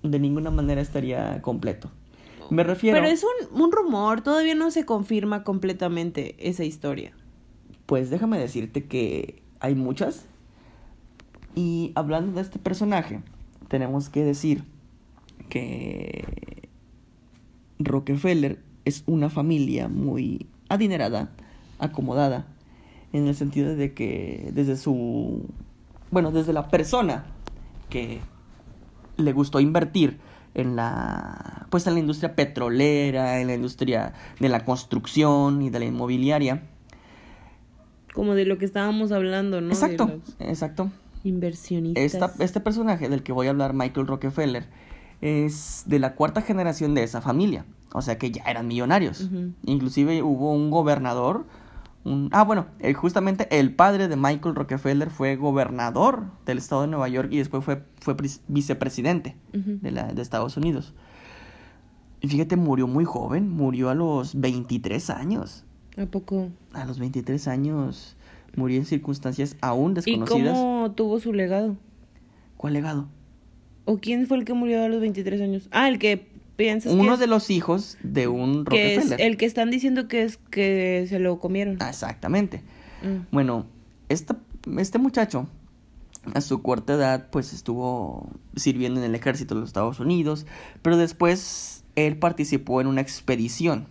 [0.03, 1.91] de ninguna manera estaría completo.
[2.49, 2.97] Me refiero...
[2.97, 7.11] Pero es un, un rumor, todavía no se confirma completamente esa historia.
[7.87, 10.25] Pues déjame decirte que hay muchas.
[11.55, 13.21] Y hablando de este personaje,
[13.69, 14.63] tenemos que decir
[15.49, 16.69] que
[17.79, 21.31] Rockefeller es una familia muy adinerada,
[21.79, 22.47] acomodada,
[23.13, 25.45] en el sentido de que desde su,
[26.11, 27.25] bueno, desde la persona
[27.89, 28.19] que
[29.15, 30.19] le gustó invertir
[30.53, 35.79] en la, pues en la industria petrolera, en la industria de la construcción y de
[35.79, 36.63] la inmobiliaria,
[38.17, 39.67] Como de lo que estábamos hablando, ¿no?
[39.67, 40.89] Exacto, exacto.
[41.23, 42.03] inversionistas.
[42.03, 44.65] Esta, este personaje del que voy a hablar, Michael Rockefeller,
[45.21, 47.67] es de la cuarta generación de esa familia.
[47.93, 49.21] O sea que ya eran millonarios.
[49.21, 49.53] Ujú.
[49.67, 51.45] Inclusive hubo un gobernador.
[52.05, 56.87] Un, ah, bueno, eh, justamente el padre de Michael Rockefeller fue gobernador del estado de
[56.87, 58.15] Nueva York y después fue, fue
[58.47, 60.95] vicepresidente de, la, de Estados Unidos.
[62.19, 65.66] Y fíjate, murió muy joven, murió a los 23 años.
[65.97, 66.49] ¿A poco?
[66.73, 68.15] A los 23 años
[68.55, 70.53] murió en circunstancias aún ¿Y desconocidas.
[70.57, 71.75] cómo tuvo su legado?
[72.57, 73.07] ¿Cuál legado?
[73.85, 75.67] ¿O quién fue el que murió a los 23 años?
[75.71, 79.37] Ah, el que piensas que Uno es- de los hijos de un que es el
[79.37, 81.77] que están diciendo que es que se lo comieron.
[81.79, 82.61] Ah, Exactamente.
[83.03, 83.31] Mm.
[83.31, 83.65] Bueno,
[84.09, 84.37] esta-
[84.77, 85.47] este muchacho
[86.33, 90.45] a su corta edad pues estuvo sirviendo en el ejército de los Estados Unidos,
[90.81, 93.85] pero después él participó en una expedición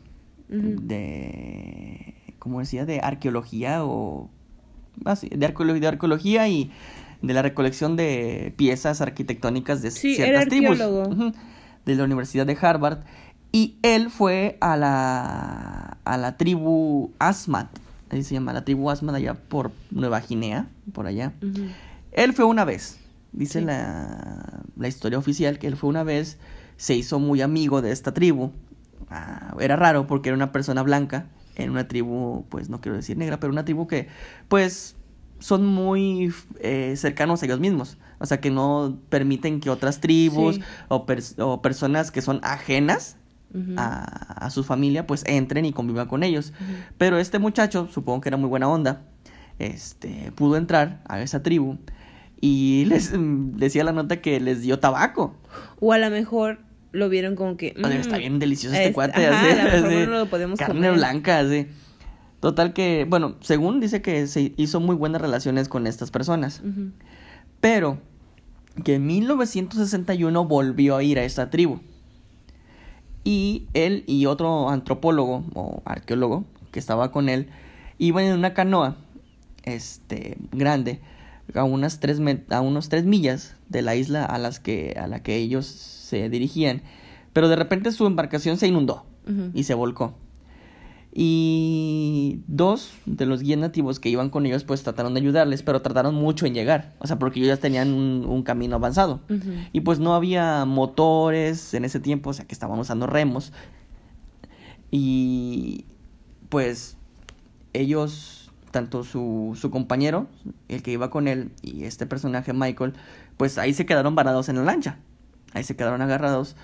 [0.49, 2.85] De, ¿cómo decía?
[2.87, 4.31] De arqueología o...
[5.05, 6.71] ah, de, arqueolo- de arqueología y
[7.23, 10.81] de la recolección de piezas arquitectónicas de Sí, ciertas era tribus.
[10.81, 11.33] arqueólogo.
[11.85, 12.99] De la Universidad de Harvard.
[13.53, 17.69] Y él fue a la, a la tribu Asmat,
[18.11, 21.33] ahí se llama, la tribu Asmat allá por Nueva Guinea, por allá.
[22.13, 22.99] Él fue una vez,
[23.33, 23.65] dice Sí.
[23.65, 26.39] la, la historia oficial, que él fue una vez,
[26.77, 28.51] se hizo muy amigo de esta tribu.
[29.11, 33.17] Ah, era raro porque era una persona blanca en una tribu, pues no quiero decir
[33.17, 34.09] negra, pero una tribu que,
[34.49, 34.97] pues,
[35.39, 37.99] son muy eh, cercanos a ellos mismos.
[38.19, 40.63] O sea, que no permiten que otras tribus Sí.
[40.89, 43.17] o, pers- o personas que son ajenas
[43.79, 46.53] a, a su familia, pues entren y convivan con ellos.
[46.99, 49.03] Pero este muchacho, supongo que era muy buena onda,
[49.59, 51.79] este, pudo entrar a esa tribu
[52.41, 55.35] y les mm, decía la nota que les dio tabaco.
[55.81, 56.59] O a lo mejor
[56.97, 57.69] lo vieron como que.
[57.77, 59.27] Está mm, bien delicioso este es- cuate.
[59.27, 60.95] ajá, así, no lo podemos carne comer.
[60.95, 61.67] blanca, así.
[62.41, 66.63] Total que, bueno, según dice que se hizo muy buenas relaciones con estas personas.
[67.61, 67.99] Pero
[68.85, 71.81] que en 1961 volvió a ir a esta tribu.
[73.25, 77.49] Y él y otro antropólogo o arqueólogo que estaba con él
[77.99, 78.97] iban en una canoa
[79.65, 81.01] este grande
[81.55, 85.23] a unas tres a unos tres millas de la isla a las que a la
[85.23, 86.83] que ellos se dirigían.
[87.33, 89.07] Pero de repente su embarcación se inundó
[89.55, 90.15] y se volcó.
[91.19, 95.81] Y dos de los guías nativos que iban con ellos pues trataron de ayudarles pero
[95.81, 96.95] tardaron mucho en llegar.
[96.99, 99.21] O sea porque ellos ya tenían un, un camino avanzado.
[99.73, 103.53] Y pues no había motores en ese tiempo, o sea que estaban usando remos.
[104.91, 105.87] Y
[106.49, 106.97] pues
[107.73, 110.27] ellos, tanto su, su compañero,
[110.69, 112.95] el que iba con él, y este personaje Michael,
[113.37, 114.99] pues ahí se quedaron varados en la lancha.
[115.53, 116.57] Ahí se quedaron agarrados.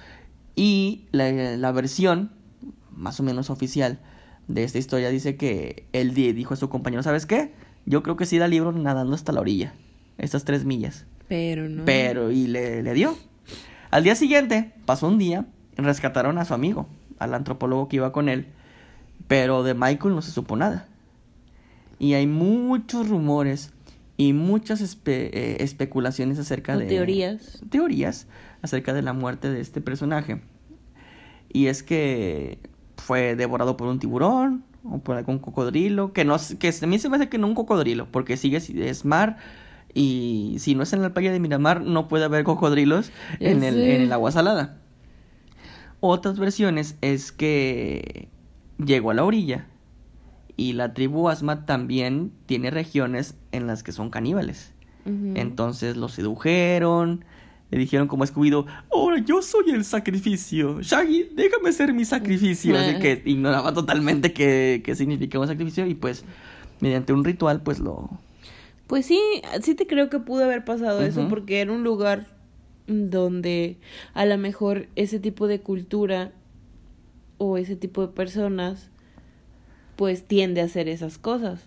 [0.54, 2.32] Y la, la versión,
[2.90, 3.98] más o menos oficial,
[4.48, 7.52] de esta historia dice que él di- dijo a su compañero, ¿sabes qué?
[7.86, 9.72] Yo creo que sí da libro nadando hasta la orilla.
[10.18, 11.06] Estas tres millas.
[11.28, 11.84] Pero no.
[11.86, 13.16] Pero, y le, le dio.
[13.90, 16.86] Al día siguiente, pasó un día, rescataron a su amigo,
[17.18, 18.46] al antropólogo que iba con él,
[19.28, 20.86] pero de Michael no se supo nada.
[22.02, 23.70] Y hay muchos rumores
[24.16, 26.86] y muchas espe- eh, especulaciones acerca de...
[26.86, 27.62] teorías.
[27.70, 28.26] Teorías
[28.60, 30.40] acerca de la muerte de este personaje.
[31.52, 32.58] Y es que
[32.96, 37.08] fue devorado por un tiburón o por algún cocodrilo, que no que a mí se
[37.08, 39.36] me hace que no un cocodrilo, porque sigue si- es mar
[39.94, 43.80] y si no es en la playa de Miramar no puede haber cocodrilos en el,
[43.80, 44.78] en el agua salada.
[46.00, 48.28] Otras versiones es que
[48.84, 49.68] llegó a la orilla
[50.56, 54.72] y la tribu Asma también tiene regiones en las que son caníbales.
[55.04, 57.24] Entonces lo sedujeron,
[57.72, 62.78] le dijeron como escubido, ahora yo soy el sacrificio, Shaggy, déjame ser mi sacrificio.
[62.78, 66.24] Así que ignoraba totalmente qué, qué significaba un sacrificio y pues
[66.78, 68.10] mediante un ritual pues lo...
[68.86, 69.20] Pues sí,
[69.62, 72.26] sí te creo que pudo haber pasado eso porque era un lugar
[72.86, 73.78] donde
[74.14, 76.30] a lo mejor ese tipo de cultura
[77.38, 78.91] o ese tipo de personas
[80.02, 81.60] pues tiende a hacer esas cosas.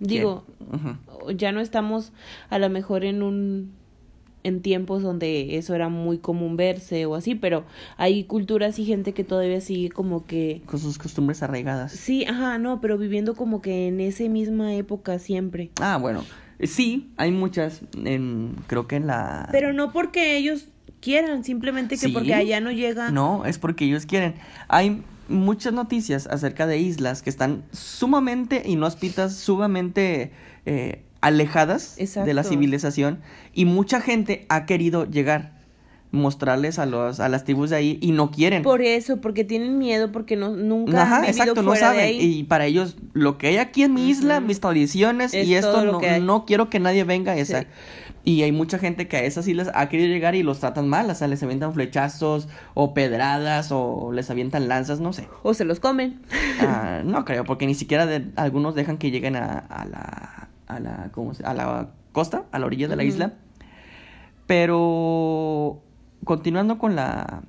[0.00, 0.46] Digo,
[1.36, 2.10] ya no estamos
[2.48, 3.70] a lo mejor en un
[4.44, 7.64] en tiempos donde eso era muy común verse o así, pero
[7.98, 11.92] hay culturas y gente que todavía sigue como que Con sus costumbres arraigadas.
[11.92, 15.68] sí, ajá, no, pero viviendo como que en esa misma época siempre.
[15.78, 16.24] Ah, bueno,
[16.58, 19.50] eh, sí, hay muchas, en, creo que en la...
[19.52, 20.66] Pero no porque ellos
[21.02, 22.12] quieran, simplemente que Sí.
[22.12, 23.10] porque allá no llega.
[23.10, 24.34] No, es porque ellos quieren.
[24.68, 30.32] Hay muchas noticias acerca de islas que están sumamente inhóspitas, sumamente
[30.64, 33.20] eh, alejadas de la civilización
[33.52, 35.56] y mucha gente ha querido llegar,
[36.12, 38.62] mostrarles a los a las tribus de ahí y no quieren.
[38.62, 42.04] Por eso, porque tienen miedo, porque no nunca han Ajá, exacto, no de saben.
[42.04, 42.20] ahí.
[42.20, 45.84] Y para ellos, lo que hay aquí en mi isla, mis tradiciones Es y esto
[45.84, 47.62] no, no quiero que nadie venga esa.
[47.62, 47.66] Sí.
[48.28, 51.08] Y hay mucha gente que a esas islas ha querido llegar y los tratan mal,
[51.08, 55.28] o sea, les avientan flechazos o pedradas o les avientan lanzas, no sé.
[55.44, 56.20] O se los comen.
[56.60, 60.80] Ah, no creo, porque ni siquiera de- algunos dejan que lleguen a, a la, a
[60.80, 63.34] la, ¿cómo se- a la costa, a la orilla de la isla.
[64.46, 65.82] Pero
[66.24, 67.42] continuando con la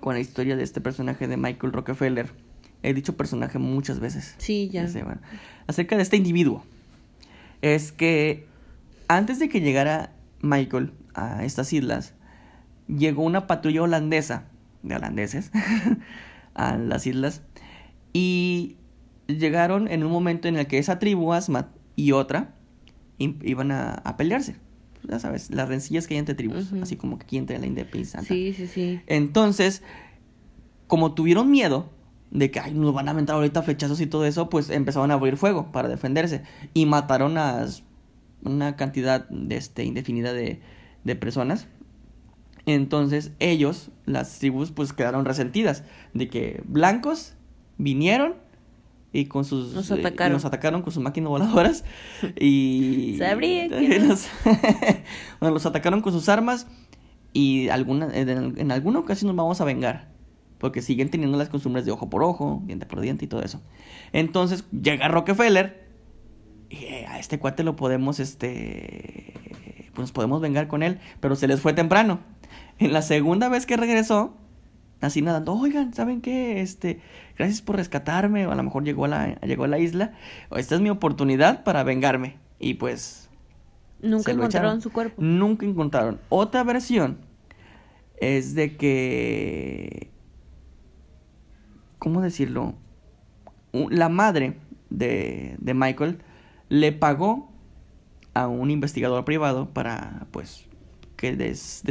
[0.00, 2.30] con la historia de este personaje de Michael Rockefeller,
[2.82, 4.34] he dicho personaje muchas veces.
[4.38, 4.86] Sí, ya.
[4.92, 5.20] Bueno,
[5.66, 6.64] acerca de este individuo.
[7.62, 8.46] Es que
[9.16, 12.14] antes de que llegara Michael a estas islas,
[12.86, 14.44] llegó una patrulla holandesa,
[14.84, 15.50] de holandeses,
[16.54, 17.42] a las islas,
[18.12, 18.76] y
[19.26, 22.54] llegaron en un momento en el que esa tribu, Asmat, y otra,
[23.18, 24.56] iban a, a pelearse.
[25.08, 28.22] Ya sabes, las rencillas que hay entre tribus, así como que aquí entre la independencia.
[28.22, 29.00] Sí, sí, sí.
[29.08, 29.82] Entonces,
[30.86, 31.90] como tuvieron miedo
[32.30, 35.14] de que ay, nos van a aventar ahorita flechazos y todo eso, pues empezaron a
[35.14, 36.42] abrir fuego para defenderse
[36.74, 37.66] y mataron a
[38.44, 40.60] una cantidad de este, indefinida de,
[41.04, 41.66] de personas.
[42.66, 47.34] Entonces ellos, las tribus, pues quedaron resentidas de que blancos
[47.78, 48.34] vinieron
[49.12, 50.34] y con sus Nos eh, atacaron.
[50.34, 51.84] nos atacaron con sus máquinas voladoras
[52.40, 54.06] y Sabría que no.
[54.08, 54.28] los,
[55.40, 56.66] bueno, los atacaron con sus armas
[57.32, 60.10] y alguna, en, en alguna ocasión nos vamos a vengar.
[60.58, 63.62] Porque siguen teniendo las costumbres de ojo por ojo, diente por diente y todo eso.
[64.12, 65.89] Entonces llega Rockefeller.
[66.70, 69.34] Eh, a este cuate lo podemos, este.
[69.92, 71.00] Pues nos podemos vengar con él.
[71.20, 72.20] Pero se les fue temprano.
[72.78, 74.34] En la segunda vez que regresó,
[75.00, 76.60] así nadando, oigan, ¿saben qué?
[76.62, 77.00] Este,
[77.36, 78.46] gracias por rescatarme.
[78.46, 80.12] O a lo mejor llegó a la, llegó a la isla.
[80.56, 82.36] Esta es mi oportunidad para vengarme.
[82.58, 83.28] Y pues
[84.00, 85.20] Nunca encontraron su cuerpo.
[85.20, 86.20] Nunca encontraron.
[86.28, 87.18] Otra versión
[88.16, 90.10] es de que.
[91.98, 92.74] ¿Cómo decirlo?
[93.72, 94.56] La madre
[94.88, 96.22] de, de Michael
[96.70, 97.50] le pagó
[98.32, 100.66] a un investigador privado para, pues,
[101.16, 101.82] que des-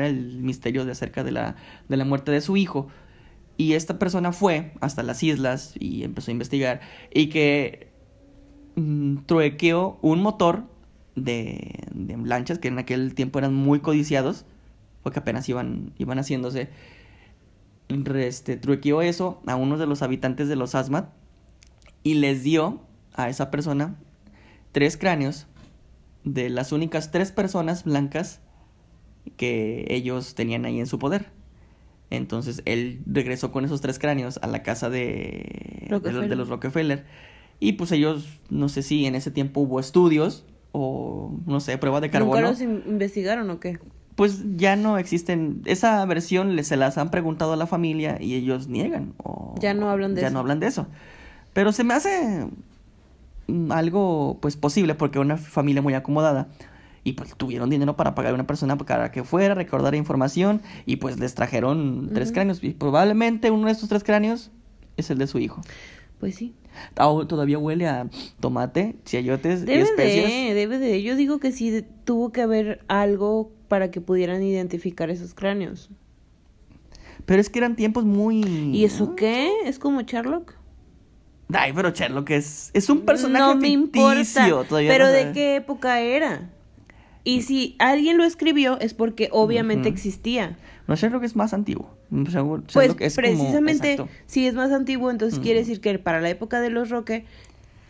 [0.00, 1.54] el misterio de acerca de la,
[1.88, 2.88] de la muerte de su hijo.
[3.56, 6.80] Y esta persona fue hasta las islas y empezó a investigar.
[7.12, 7.92] Y que
[8.74, 10.64] mm, truequeó un motor
[11.14, 14.44] de, de lanchas que en aquel tiempo eran muy codiciados.
[15.04, 16.70] Porque apenas iban, iban haciéndose.
[18.16, 21.10] Este, truequeó eso a uno de los habitantes de los Asmat.
[22.02, 22.80] Y les dio
[23.12, 23.96] a esa persona
[24.74, 25.46] tres cráneos
[26.24, 28.40] de las únicas tres personas blancas
[29.36, 31.30] que ellos tenían ahí en su poder.
[32.10, 35.00] Entonces él regresó con esos tres cráneos a la casa de,
[35.82, 36.36] de, los, de Rockefeller.
[36.38, 37.04] los Rockefeller.
[37.60, 42.02] Y pues ellos, no sé si en ese tiempo hubo estudios o no sé, pruebas
[42.02, 42.40] de ¿Nunca carbono.
[42.42, 43.78] los in- investigaron o qué?
[44.16, 45.62] Pues ya no existen.
[45.64, 49.14] Esa versión le- se las han preguntado a la familia y ellos niegan.
[49.22, 50.34] O Ya no hablan de ya eso.
[50.34, 50.86] no hablan de eso.
[51.52, 52.48] Pero se me hace
[53.70, 56.48] algo pues posible porque una familia muy acomodada
[57.04, 60.96] y pues tuvieron dinero para pagar a una persona para que fuera, recordar información y
[60.96, 64.50] pues les trajeron tres cráneos y probablemente uno de estos tres cráneos
[64.96, 65.60] es el de su hijo.
[66.18, 66.54] Pues sí.
[66.94, 68.08] Todavía huele a
[68.40, 70.30] tomate, chayotes y Debe especias.
[70.30, 71.02] de, debe de.
[71.02, 75.90] Yo digo que sí tuvo que haber algo para que pudieran identificar esos cráneos.
[77.26, 78.40] Pero es que eran tiempos muy...
[78.72, 79.50] ¿Y eso qué?
[79.64, 80.54] ¿Es como Sherlock?
[81.52, 84.16] Ay, pero Sherlock es, es un personaje no me importa.
[84.16, 84.64] ficticio.
[84.64, 86.50] todavía Pero no ¿de qué época era?
[87.22, 89.94] Y si alguien lo escribió es porque obviamente Ujú.
[89.94, 90.56] existía.
[90.86, 91.94] No, Sherlock es más antiguo.
[92.72, 96.70] Pues es precisamente si es más antiguo, entonces quiere decir que para la época de
[96.70, 97.24] los Roque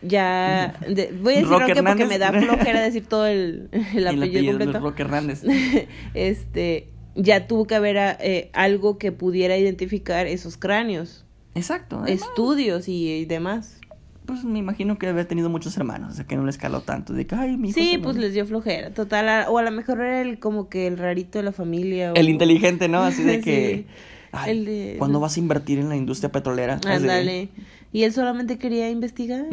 [0.01, 4.07] ya de- voy a decir Roque Roque porque me da flojera decir todo el, el
[4.07, 4.79] apellido de completo.
[4.79, 5.43] Roque Hernández.
[6.13, 11.24] este ya tuvo que haber eh, algo que pudiera identificar esos cráneos,
[11.55, 11.99] Exacto.
[12.03, 13.79] además, estudios y, y demás.
[14.25, 17.13] Pues me imagino que haber tenido muchos hermanos, o sea que no le escaló tanto.
[17.13, 19.61] De que, ay, mi hijo Sí, pues me- les dio flojera, total, a- o a
[19.63, 22.11] lo mejor era el como que el rarito de la familia.
[22.11, 22.99] o- El inteligente, ¿no?
[23.03, 23.75] Así de que.
[23.75, 23.85] Sí.
[24.31, 26.79] Ay, de- ¿Cuándo vas a invertir en la industria petrolera?
[26.87, 27.49] Ándale.
[27.93, 29.45] Y él solamente quería investigar.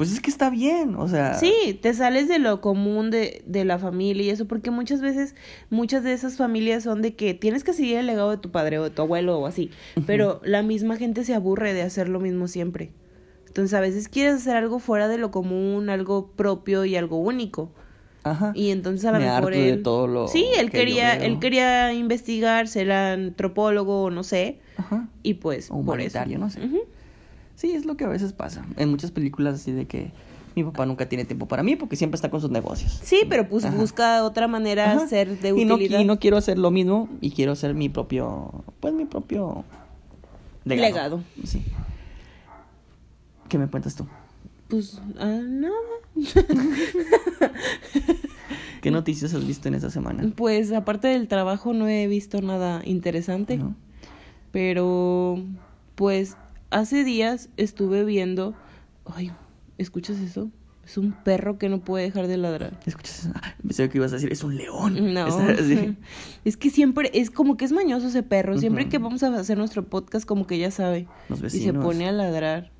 [0.00, 1.34] Pues es que está bien, o sea.
[1.34, 5.34] Sí, te sales de lo común de, de la familia y eso, porque muchas veces,
[5.68, 8.78] muchas de esas familias son de que tienes que seguir el legado de tu padre
[8.78, 9.70] o de tu abuelo o así,
[10.06, 12.92] pero la misma gente se aburre de hacer lo mismo siempre.
[13.46, 17.70] Entonces a veces quieres hacer algo fuera de lo común, algo propio y algo único.
[18.22, 18.52] Ajá.
[18.54, 19.82] Y entonces a lo Me mejor harto de él...
[19.82, 25.08] todo lo sí, él que quería, él quería investigar, ser antropólogo o no sé, Ajá.
[25.22, 26.24] y pues O por eso.
[26.38, 26.60] no sé.
[27.60, 28.64] Sí, es lo que a veces pasa.
[28.78, 30.12] En muchas películas así de que
[30.56, 32.98] mi papá nunca tiene tiempo para mí porque siempre está con sus negocios.
[33.04, 33.76] Sí, pero pues Ajá.
[33.76, 35.06] busca otra manera Ajá.
[35.06, 36.00] ser de y no, utilidad.
[36.00, 39.66] y no quiero hacer lo mismo y quiero hacer mi propio, pues mi propio
[40.64, 40.88] legado.
[40.88, 41.22] Legado.
[41.44, 41.62] Sí.
[43.50, 44.06] ¿Qué me cuentas tú?
[44.68, 45.74] Pues, ah, nada.
[48.80, 50.32] ¿Qué noticias has visto en esta semana?
[50.34, 53.74] Pues aparte del trabajo no he visto nada interesante, ¿No?
[54.50, 55.42] pero
[55.94, 56.38] pues
[56.70, 58.54] hace días estuve viendo,
[59.06, 59.32] ay,
[59.78, 60.50] ¿escuchas eso?
[60.84, 62.80] Es un perro que no puede dejar de ladrar.
[62.84, 63.30] ¿Escuchas eso?
[63.36, 65.14] Ah, pensé que ibas a decir, es un león.
[65.14, 65.96] No, así.
[66.44, 69.56] es que siempre, es como que es mañoso ese perro, siempre que vamos a hacer
[69.58, 71.84] nuestro podcast como que ya sabe Los y se vecinos.
[71.84, 72.72] pone a ladrar.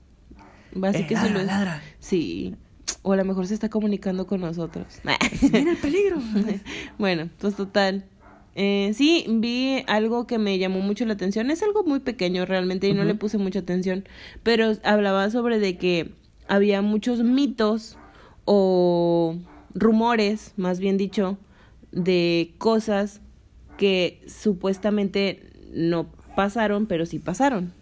[0.82, 1.82] Así Eh, que se lo ladra.
[2.00, 2.56] Sí,
[3.02, 4.86] o a lo mejor se está comunicando con nosotros.
[5.52, 6.18] Viene el peligro.
[6.98, 8.04] bueno, pues total.
[8.54, 11.50] Eh, sí, vi algo que me llamó mucho la atención.
[11.50, 14.04] Es algo muy pequeño realmente y no le puse mucha atención.
[14.42, 16.12] Pero hablaba sobre de que
[16.48, 17.96] había muchos mitos
[18.44, 19.36] o
[19.74, 21.38] rumores, más bien dicho,
[21.92, 23.20] de cosas
[23.76, 27.72] que supuestamente no pasaron, pero sí pasaron.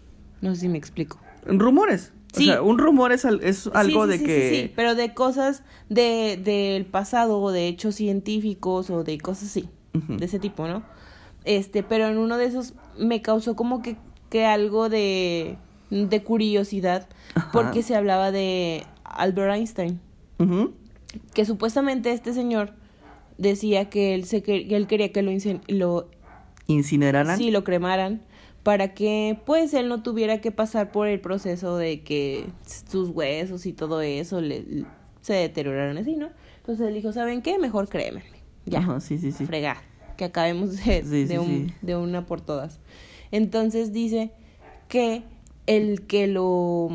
[0.41, 1.19] No sé si me explico.
[1.47, 2.13] Rumores.
[2.33, 2.51] Sí.
[2.51, 4.51] O sea, un rumor es, es algo Sí, sí, de que...
[4.51, 9.45] sí, sí, pero de cosas de del pasado o de hechos científicos o de cosas
[9.49, 9.69] así,
[10.07, 10.83] De ese tipo, ¿no?
[11.45, 13.97] Este, pero en uno de esos me causó como que,
[14.31, 15.57] que algo de,
[15.91, 17.51] de curiosidad Ajá.
[17.53, 20.01] porque se hablaba de Albert Einstein,
[21.35, 22.73] que supuestamente este señor
[23.39, 26.09] decía que él se que él quería que lo, incen- lo
[26.67, 27.39] ¿Incineraran?
[27.39, 28.21] sí lo cremaran
[28.63, 32.47] para que pues él no tuviera que pasar por el proceso de que
[32.91, 34.85] sus huesos y todo eso le,
[35.23, 36.29] se deterioraran así, ¿no?
[36.59, 37.59] Entonces él dijo, ¿saben qué?
[37.59, 38.39] Mejor créemenme.
[38.67, 39.47] Ya, Ajá, sí, sí, sí.
[39.47, 39.79] fregar,
[40.19, 41.75] que acabemos de, Sí, de, sí, un- sí.
[41.81, 42.79] de una por todas.
[43.31, 44.31] Entonces dice
[44.89, 45.23] que
[45.67, 46.89] el que lo,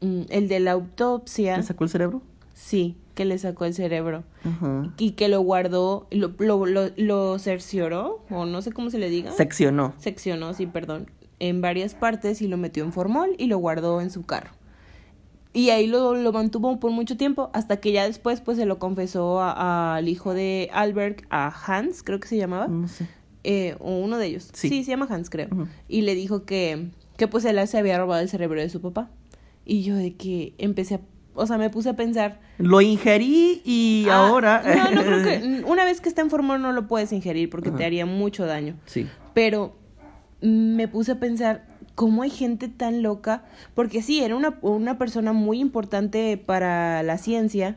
[0.00, 2.22] mm, el de la autopsia, ¿Le sacó el cerebro?
[2.54, 4.94] sí, que le sacó el cerebro Ajá.
[4.96, 9.10] y que lo guardó, lo, lo, lo, lo cercioró, o no sé cómo se le
[9.10, 9.32] diga.
[9.32, 9.92] Seccionó.
[9.98, 11.10] seccionó, sí, perdón,
[11.40, 14.50] en varias partes y lo metió en formol y lo guardó en su carro.
[15.58, 18.78] Y ahí lo, lo mantuvo por mucho tiempo hasta que ya después pues se lo
[18.78, 23.08] confesó al hijo de Albert, a Hans, creo que se llamaba, No sé.
[23.42, 24.50] eh, o uno de ellos.
[24.52, 24.68] Sí.
[24.68, 24.84] Sí.
[24.84, 25.48] se llama Hans, creo.
[25.88, 29.10] Y le dijo que, que pues él se había robado el cerebro de su papá.
[29.64, 31.00] Y yo de que empecé a,
[31.34, 34.62] o sea, me puse a pensar, Lo ingerí y ah, ahora.
[34.64, 35.64] No, no creo que.
[35.66, 37.78] Una vez que está en formol no lo puedes ingerir porque Ajá.
[37.78, 38.76] te haría mucho daño.
[38.86, 39.08] Sí.
[39.34, 39.74] Pero
[40.40, 41.66] me puse a pensar
[41.98, 43.42] cómo hay gente tan loca,
[43.74, 47.76] porque sí, era una, una persona muy importante para la ciencia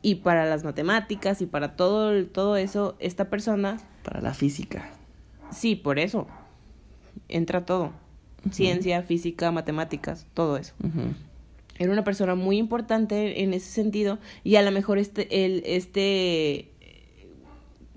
[0.00, 2.96] y para las matemáticas y para todo, todo eso.
[2.98, 4.88] Esta persona, Para la física.
[5.50, 6.26] sí, por eso,
[7.28, 7.92] entra todo.
[8.50, 10.72] Ciencia, física, matemáticas, todo eso.
[11.78, 16.70] Era una persona muy importante en ese sentido y a lo mejor este, el, este,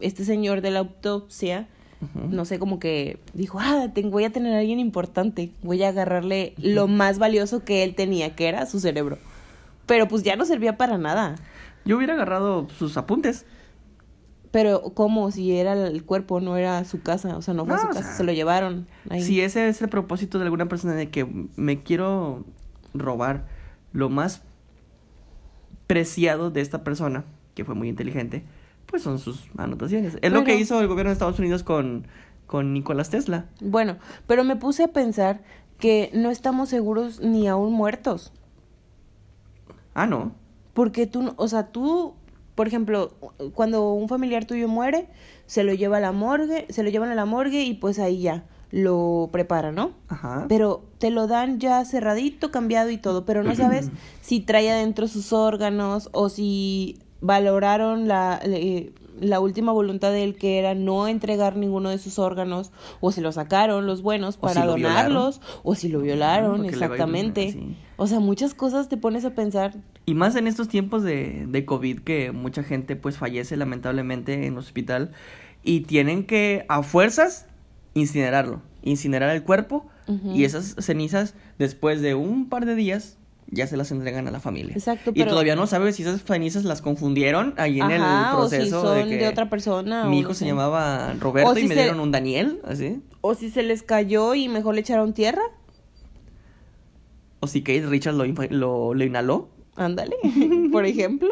[0.01, 1.69] este señor de la autopsia,
[2.29, 5.89] no sé, como que dijo, ah, te- voy a tener a alguien importante, voy a
[5.89, 9.17] agarrarle lo más valioso que él tenía, que era su cerebro.
[9.85, 11.35] Pero pues ya no servía para nada.
[11.85, 13.45] Yo hubiera agarrado sus apuntes.
[14.51, 15.31] Pero ¿cómo?
[15.31, 18.01] Si era el cuerpo, no era su casa, o sea, no fue No, su casa,
[18.03, 18.87] sea, se lo llevaron.
[19.09, 19.21] ahí.
[19.21, 21.25] Si ese es el propósito de alguna persona de que
[21.55, 22.43] me quiero
[22.93, 23.45] robar
[23.93, 24.41] lo más
[25.87, 28.43] preciado de esta persona, que fue muy inteligente,
[28.91, 30.17] pues son sus anotaciones.
[30.21, 32.05] Es lo que hizo el gobierno de Estados Unidos con,
[32.45, 33.45] con Nicolás Tesla.
[33.61, 35.41] Bueno, pero me puse a pensar
[35.79, 38.31] que no estamos seguros ni aún muertos.
[39.93, 40.33] Ah, no.
[40.73, 42.13] Porque tú, no- o sea, tú,
[42.55, 43.11] por ejemplo,
[43.53, 45.07] cuando un familiar tuyo muere,
[45.45, 48.21] se lo lleva a la morgue, se lo llevan a la morgue y pues ahí
[48.21, 49.91] ya lo preparan, ¿no?
[50.07, 50.45] Ajá.
[50.47, 53.89] Pero te lo dan ya cerradito, cambiado y todo, pero no sabes
[54.21, 58.41] si trae adentro sus órganos o si valoraron la,
[59.19, 63.21] la última voluntad de él que era no entregar ninguno de sus órganos o si
[63.21, 67.75] lo sacaron los buenos O para si donarlos o si lo violaron, exactamente.
[67.97, 69.75] O sea, muchas cosas te pones a pensar,
[70.07, 74.57] Y más en estos tiempos de, de COVID que mucha gente pues fallece lamentablemente en
[74.57, 75.11] hospital
[75.63, 77.45] y tienen que a fuerzas
[77.93, 79.85] incinerarlo, incinerar el cuerpo
[80.33, 83.17] y esas cenizas después de un par de días
[83.53, 84.73] ya se las entregan a la familia.
[84.75, 88.35] Exacto, y pero- todavía no sabes si esas cenizas las confundieron ahí en Ajá, el
[88.37, 91.51] o si proceso son de que de otra persona, mi hijo no se llamaba Roberto
[91.51, 93.01] O y si me se- dieron un Daniel, así.
[93.21, 95.41] o si se les cayó y mejor le echaron tierra,
[97.39, 99.49] O si Kate Richards lo, lo, lo inhaló.
[99.75, 100.15] ándale,
[100.71, 101.29] por ejemplo.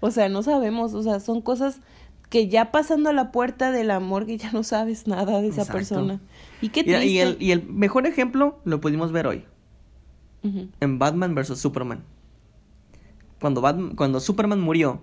[0.00, 1.80] O sea, no sabemos, o sea, son cosas
[2.30, 5.62] que ya pasando a la puerta de la morgue ya no sabes nada de esa
[5.62, 5.72] Exacto.
[5.72, 6.20] persona.
[6.60, 7.06] Y qué Y, triste.
[7.06, 9.44] y el, y el mejor ejemplo lo pudimos ver hoy.
[10.80, 11.58] En Batman vs.
[11.58, 12.02] Superman.
[13.40, 15.00] Cuando, Batman, cuando Superman murió,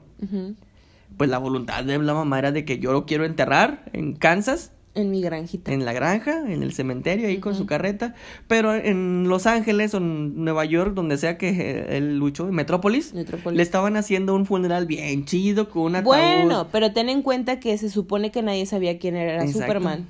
[1.17, 4.71] pues la voluntad de la mamá era de que yo lo quiero enterrar en Kansas,
[4.95, 5.71] En mi granjita.
[5.71, 8.15] en la granja, en el cementerio, ahí con su carreta.
[8.47, 12.55] Pero en Los Ángeles o en Nueva York, donde sea que eh, él luchó, en
[12.55, 13.57] Metrópolis, Metrópolis.
[13.57, 17.77] le estaban haciendo un funeral bien chido con una Bueno, pero ten en cuenta que
[17.77, 19.59] se supone que nadie sabía quién era Exacto.
[19.59, 20.07] Superman.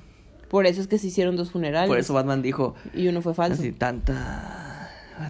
[0.48, 1.88] Por eso es que se hicieron dos funerales.
[1.88, 3.60] Por eso Batman dijo, Y uno fue falso.
[3.62, 4.71] así, tanta,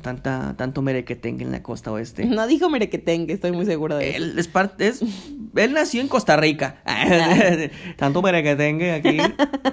[0.03, 2.25] tanta, tanto merequetengue en la costa oeste.
[2.25, 4.17] No dijo merequetengue, estoy muy segura de eso.
[4.19, 5.03] Él es parte, es,
[5.57, 6.83] él nació en Costa Rica.
[7.97, 9.19] Tanto merequetengue aquí,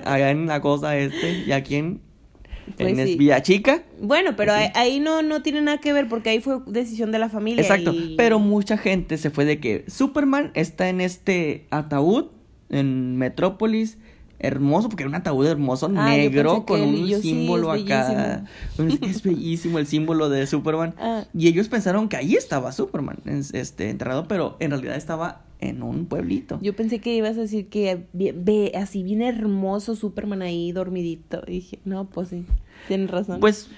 [0.05, 2.01] allá en la costa este, y aquí en,
[2.77, 3.15] Pues en sí.
[3.15, 3.83] Villachica.
[4.01, 4.59] Bueno, pero Sí.
[4.59, 7.61] ahí, ahí no, no tiene nada que ver porque ahí fue decisión de la familia.
[7.61, 12.25] Exacto, y- pero mucha gente se fue de que Superman está en este ataúd
[12.69, 13.97] en Metrópolis.
[14.39, 18.45] Hermoso, porque era un ataúd hermoso, Ah, negro, con un yo sí, símbolo es acá.
[18.77, 20.95] Es bellísimo el símbolo de Superman.
[20.97, 21.25] Ah.
[21.33, 25.83] Y ellos pensaron que ahí estaba Superman, es- este, enterrado, pero en realidad estaba en
[25.83, 26.59] un pueblito.
[26.61, 31.41] Yo pensé que ibas a decir que ve, así bien hermoso Superman ahí dormidito.
[31.47, 32.45] Y dije, no, pues sí,
[32.87, 33.39] tienes razón.
[33.41, 33.69] Pues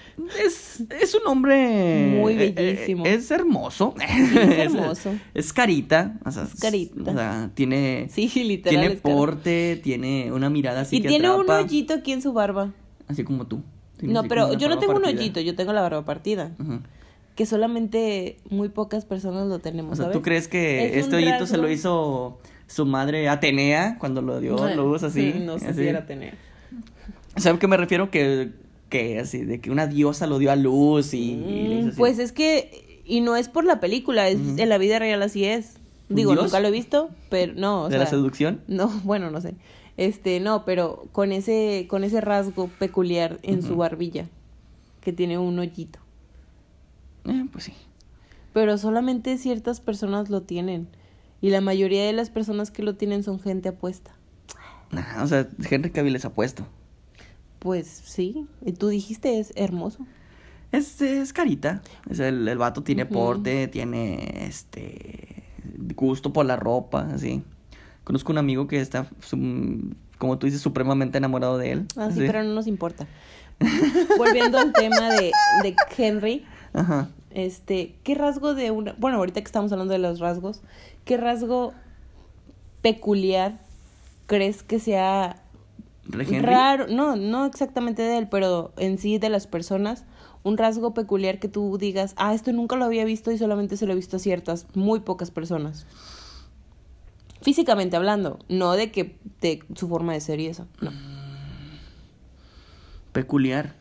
[0.44, 3.04] es, es un hombre Muy eh, eh, bellísimo.
[3.04, 3.94] es hermoso.
[4.00, 5.14] es hermoso.
[5.34, 6.18] Es, carita.
[6.24, 7.10] O sea, es- carita.
[7.10, 8.80] O sea, tiene, sí, literal.
[8.80, 12.72] tiene porte, tiene una mirada así y que tiene un hoyito aquí en su barba.
[13.08, 13.62] Así como tú.
[13.96, 16.52] Tienes No, pero yo no tengo un hoyito, yo tengo la barba partida.
[16.60, 16.80] Ujú.
[17.34, 20.18] Que solamente muy pocas personas lo tenemos, O sea, ¿sabes?
[20.18, 24.62] ¿tú crees que Es este hoyito se lo hizo su madre Atenea cuando lo dio
[24.62, 25.34] Ay, luz así?
[25.40, 25.80] No sé así?
[25.80, 26.34] si era tener.
[27.36, 28.10] ¿Saben qué me refiero?
[28.10, 28.50] Que,
[28.90, 31.98] que así, de que una diosa lo dio a luz y, y le hizo así.
[31.98, 35.44] Pues es que, y no es por la película, es en la vida real así
[35.44, 35.76] es.
[36.10, 36.44] Digo, ¿Dios?
[36.44, 38.60] nunca lo he visto, pero no, o ¿De sea, la seducción?
[38.68, 39.54] No, bueno, no sé.
[39.96, 44.26] Este, no, pero con ese, con ese rasgo peculiar en su barbilla,
[45.00, 45.98] que tiene un hoyito.
[47.24, 47.72] Eh, pues sí.
[48.52, 50.88] pero solamente ciertas personas lo tienen.
[51.40, 54.12] Y la mayoría de las personas que lo tienen son gente apuesta.
[54.90, 56.66] Nah, o sea, Henry Cavill es apuesto.
[57.58, 60.06] Pues sí, y tú dijiste es hermoso.
[60.70, 61.82] Es, es carita.
[62.08, 65.44] Es el, el vato tiene porte, tiene este
[65.94, 67.42] gusto por la ropa, así.
[68.04, 69.06] Conozco un amigo que está,
[70.18, 71.86] como tú dices, supremamente enamorado de él.
[71.96, 72.26] Ah, sí, así.
[72.26, 73.06] pero no nos importa.
[74.18, 75.30] Volviendo al tema de,
[75.62, 77.08] de Henry, Ajá.
[77.30, 80.62] este, ¿qué rasgo de una, bueno, ahorita que estamos hablando de los rasgos,
[81.04, 81.72] ¿qué rasgo
[82.82, 83.58] peculiar
[84.26, 85.42] crees que sea
[86.04, 86.86] raro?
[86.88, 90.04] No, no exactamente de él, pero en sí de las personas,
[90.42, 93.86] un rasgo peculiar que tú digas, ah, esto nunca lo había visto y solamente se
[93.86, 95.86] lo he visto a ciertas, muy pocas personas.
[97.40, 100.92] Físicamente hablando, no de que de su forma de ser y eso, no.
[103.12, 103.74] Peculiar.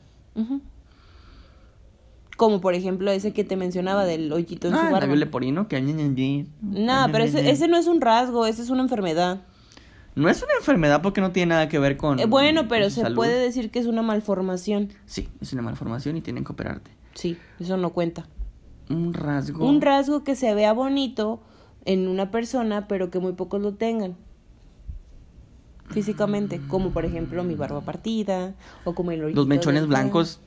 [2.41, 5.05] Como por ejemplo ese que te mencionaba del hoyito en Ah, su el barba.
[5.05, 5.79] labio leporino que...
[5.79, 9.41] No, pero ese, ese no es un rasgo, ese es una enfermedad.
[10.15, 12.19] No es una enfermedad porque no tiene nada que ver con...
[12.19, 13.15] Eh, bueno, con pero su se salud.
[13.15, 14.89] puede decir que es una malformación.
[15.05, 16.89] Sí, es una malformación y tienen que operarte.
[17.13, 18.25] Sí, eso no cuenta.
[18.89, 19.63] Un rasgo...
[19.63, 21.43] Un rasgo que se vea bonito
[21.85, 24.15] en una persona, pero que muy pocos lo tengan.
[25.91, 30.41] Físicamente, como por ejemplo mi barba partida o como el Los mechones blancos.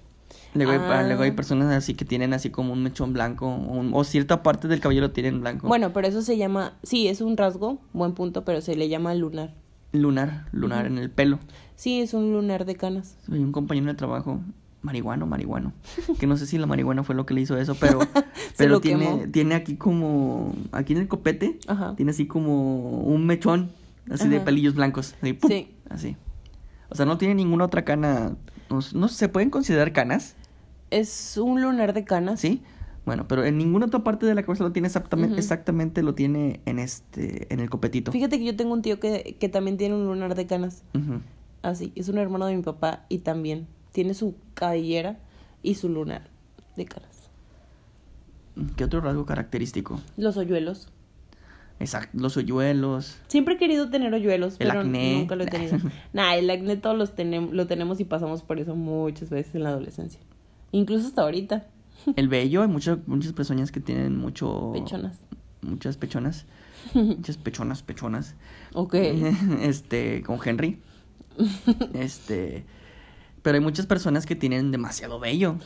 [0.55, 1.03] Luego, hay, Ah.
[1.03, 4.43] luego hay personas así que tienen así como un mechón blanco o, un- o cierta
[4.43, 5.67] parte del cabello lo tienen blanco.
[5.69, 9.15] Bueno, pero eso se llama, sí, es un rasgo, buen punto, pero se le llama
[9.15, 9.55] lunar.
[9.93, 11.39] Lunar, lunar en el pelo.
[11.77, 13.17] Sí, es un lunar de canas.
[13.31, 14.41] Hay un compañero de trabajo,
[14.83, 15.73] marihuano, marihuano,
[16.21, 17.99] que no sé si la marihuana fue lo que le hizo eso, pero,
[18.57, 19.23] pero tiene, quemó.
[19.33, 21.95] tiene aquí como, aquí en el copete, Ajá.
[21.97, 23.71] tiene así como un mechón,
[24.11, 25.51] así de pelillos blancos, así, ¡pum!
[25.51, 25.69] Sí.
[25.89, 26.17] así.
[26.91, 28.37] O sea, no tiene ninguna otra cana,
[28.71, 30.37] no, se pueden considerar canas,
[30.91, 32.41] Es un lunar de canas.
[32.41, 32.63] ¿sí?
[33.05, 36.61] Bueno, pero en ninguna otra parte de la cabeza lo tiene exactamente, exactamente lo tiene
[36.65, 38.13] en este, en el copetito.
[38.13, 40.83] Fíjate que yo tengo un tío que, que también tiene un lunar de canas.
[41.63, 45.19] Así, es un hermano de mi papá y también tiene su cabellera
[45.63, 46.29] y su lunar
[46.77, 47.31] de canas.
[48.77, 50.01] ¿Qué otro rasgo característico?
[50.17, 50.89] Los hoyuelos.
[51.81, 53.19] Exacto, los hoyuelos.
[53.29, 55.19] Siempre he querido tener hoyuelos, El pero acné.
[55.19, 55.77] nunca lo he tenido.
[56.13, 59.65] nah, el acné todos los tenemos, lo tenemos y pasamos por eso muchas veces en
[59.65, 60.21] la adolescencia.
[60.73, 61.67] Incluso hasta ahorita.
[62.17, 64.71] El vello, hay muchas muchas personas que tienen mucho...
[64.73, 65.19] Pechonas.
[65.63, 66.47] Muchas pechonas.
[66.95, 68.35] muchas pechonas, pechonas.
[68.73, 68.95] Ok.
[69.63, 70.81] Este, con Henry.
[71.95, 72.65] este...
[73.43, 75.57] Pero hay muchas personas que tienen demasiado vello.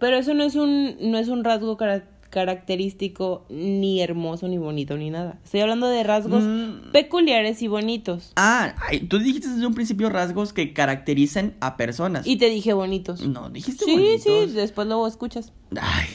[0.00, 4.96] Pero eso no es un, no es un rasgo cara- característico ni hermoso, ni bonito,
[4.96, 5.38] ni nada.
[5.44, 6.92] Estoy hablando de rasgos Mm.
[6.92, 8.32] peculiares y bonitos.
[8.36, 12.26] Ah, ay, tú dijiste desde un principio rasgos que caracterizan a personas.
[12.26, 13.26] Y te dije bonitos.
[13.26, 14.22] No, dijiste Sí, bonitos.
[14.50, 15.52] sí, después luego escuchas.
[15.80, 16.06] Ay,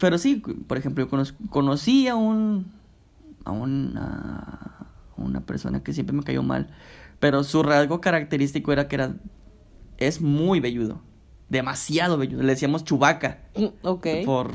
[0.00, 0.36] pero sí,
[0.66, 2.66] por ejemplo, yo conoz- conocí a un
[3.44, 4.86] a una,
[5.16, 6.68] a una persona que siempre me cayó mal,
[7.18, 9.14] pero su rasgo característico era que era
[9.96, 11.00] es muy velludo,
[11.48, 12.42] demasiado velludo.
[12.42, 14.06] Le decíamos chubaca Mm, Ok.
[14.26, 14.52] por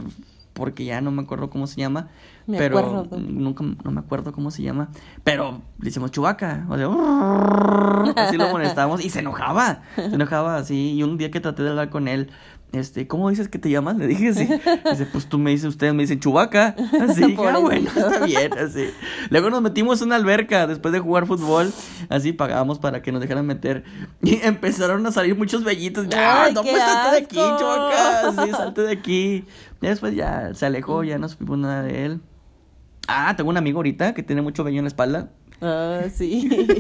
[0.54, 2.10] porque ya no me acuerdo cómo se llama,
[2.46, 3.18] Me pero acuerdo.
[3.18, 4.90] nunca no me acuerdo cómo se llama,
[5.24, 6.88] pero le decíamos chubaca, o sea,
[8.28, 11.70] así lo molestábamos y se enojaba, se enojaba así y un día que traté de
[11.70, 12.30] hablar con él
[12.74, 13.98] este, ¿cómo dices que te llamas?
[13.98, 14.46] Le dije así.
[14.90, 16.76] Dice, pues tú me dices, ustedes me dicen Chubaca.
[17.02, 18.90] Así, dije, ah, bueno, está bien, así.
[19.30, 21.72] Luego nos metimos en una alberca después de jugar fútbol.
[22.10, 23.84] Así pagábamos para que nos dejaran meter.
[24.24, 26.08] Y empezaron a salir muchos vellitos.
[26.16, 27.36] ¡Ah, no, pues salte de aquí!
[27.36, 28.44] Chubaca!
[28.44, 29.46] Sí, salte de aquí.
[29.80, 32.22] Y después ya se alejó, ya no supimos nada de él.
[33.08, 35.30] Ah, tengo un amigo ahorita que tiene mucho vello en la espalda.
[35.66, 36.50] Ah, sí.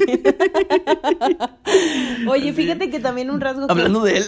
[2.27, 4.23] Oye, fíjate que también un rasgo que- Hablando de él.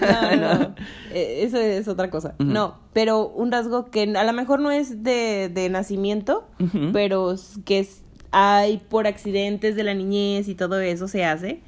[0.00, 0.74] No, no, no.
[1.12, 2.34] Eh, Eso es otra cosa.
[2.38, 6.46] No, pero un rasgo que a lo mejor no es de, de nacimiento,
[6.92, 7.34] pero
[7.64, 11.62] que es, hay por accidentes de la niñez y todo eso se hace,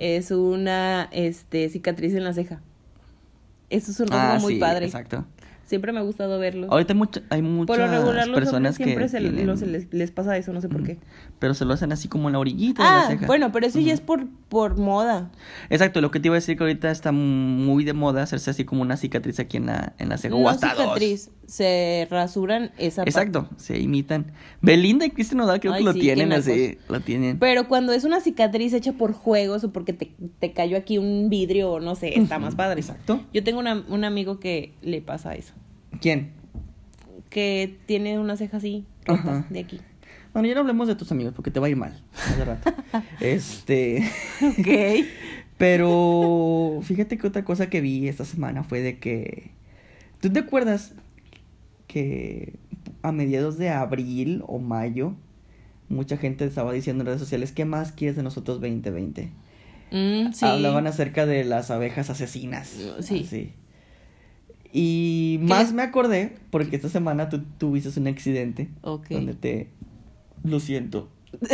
[0.00, 2.60] es una este, cicatriz en la ceja.
[3.70, 4.86] Eso es un rasgo Ah, muy sí, padre.
[4.86, 5.24] Exacto.
[5.66, 6.68] Siempre me ha gustado verlo.
[6.70, 9.72] Ahorita hay, mucha- hay muchas por lo regular los personas hombres siempre que se, tienen-
[9.72, 10.98] les, les pasa eso, no sé por qué.
[11.40, 13.26] Pero se lo hacen así como en la orillita de la Ah, ceja.
[13.26, 15.30] bueno, pero eso ya es por, por moda.
[15.68, 18.64] Exacto, lo que te iba a decir que ahorita está muy de moda hacerse así
[18.64, 20.34] como una cicatriz aquí en la, en la ceja.
[20.36, 20.78] o No hasta dos.
[20.84, 23.10] cicatriz, se rasuran esa parte.
[23.10, 24.32] Exacto, se imitan.
[24.62, 26.78] Belinda y Cristian Nodal creo Ay, que lo sí, tienen así.
[26.88, 27.38] Lo tienen.
[27.38, 31.28] Pero cuando es una cicatriz hecha por juegos o porque te, te cayó aquí un
[31.28, 32.80] vidrio o no sé, está más padre.
[32.80, 33.20] Exacto.
[33.34, 35.52] Yo tengo una- un amigo que le pasa eso.
[36.00, 36.32] ¿Quién?
[37.28, 39.80] Que tiene una ceja así, rota, de aquí.
[40.34, 42.02] Bueno, ya no hablemos de tus amigos porque te va a ir mal.
[42.36, 42.72] de rato.
[43.20, 44.10] este.
[44.42, 45.06] Ok.
[45.56, 49.52] Pero fíjate que otra cosa que vi esta semana fue de que.
[50.20, 50.94] ¿Tú te acuerdas
[51.86, 52.58] que
[53.02, 55.14] a mediados de abril o mayo,
[55.88, 59.30] mucha gente estaba diciendo en redes sociales, ¿qué más quieres de nosotros 2020?
[59.92, 60.44] Mm, sí.
[60.44, 62.76] Hablaban acerca de las abejas asesinas.
[63.00, 63.24] Sí.
[63.24, 63.52] Así.
[64.72, 68.70] Y más me acordé porque esta semana tú tuviste un accidente.
[68.82, 69.10] Ok.
[69.10, 69.68] Donde te...
[70.44, 71.08] Lo siento.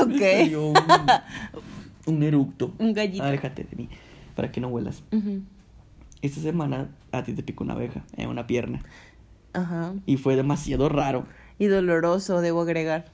[0.00, 0.08] Ok.
[0.08, 0.76] Me salió un,
[2.06, 2.74] un eructo.
[2.78, 3.22] Un gallito.
[3.22, 3.88] Aléjate de mí.
[4.34, 5.02] Para que no huelas.
[6.22, 8.80] Esta semana a ti te picó una abeja en una pierna.
[9.52, 9.94] Ajá.
[10.06, 11.26] Y fue demasiado raro.
[11.58, 13.06] Y doloroso, debo agregar.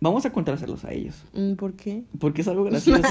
[0.00, 1.24] Vamos a contárselos a ellos.
[1.32, 2.04] Mm, ¿Por qué?
[2.20, 3.02] Porque es algo gracioso.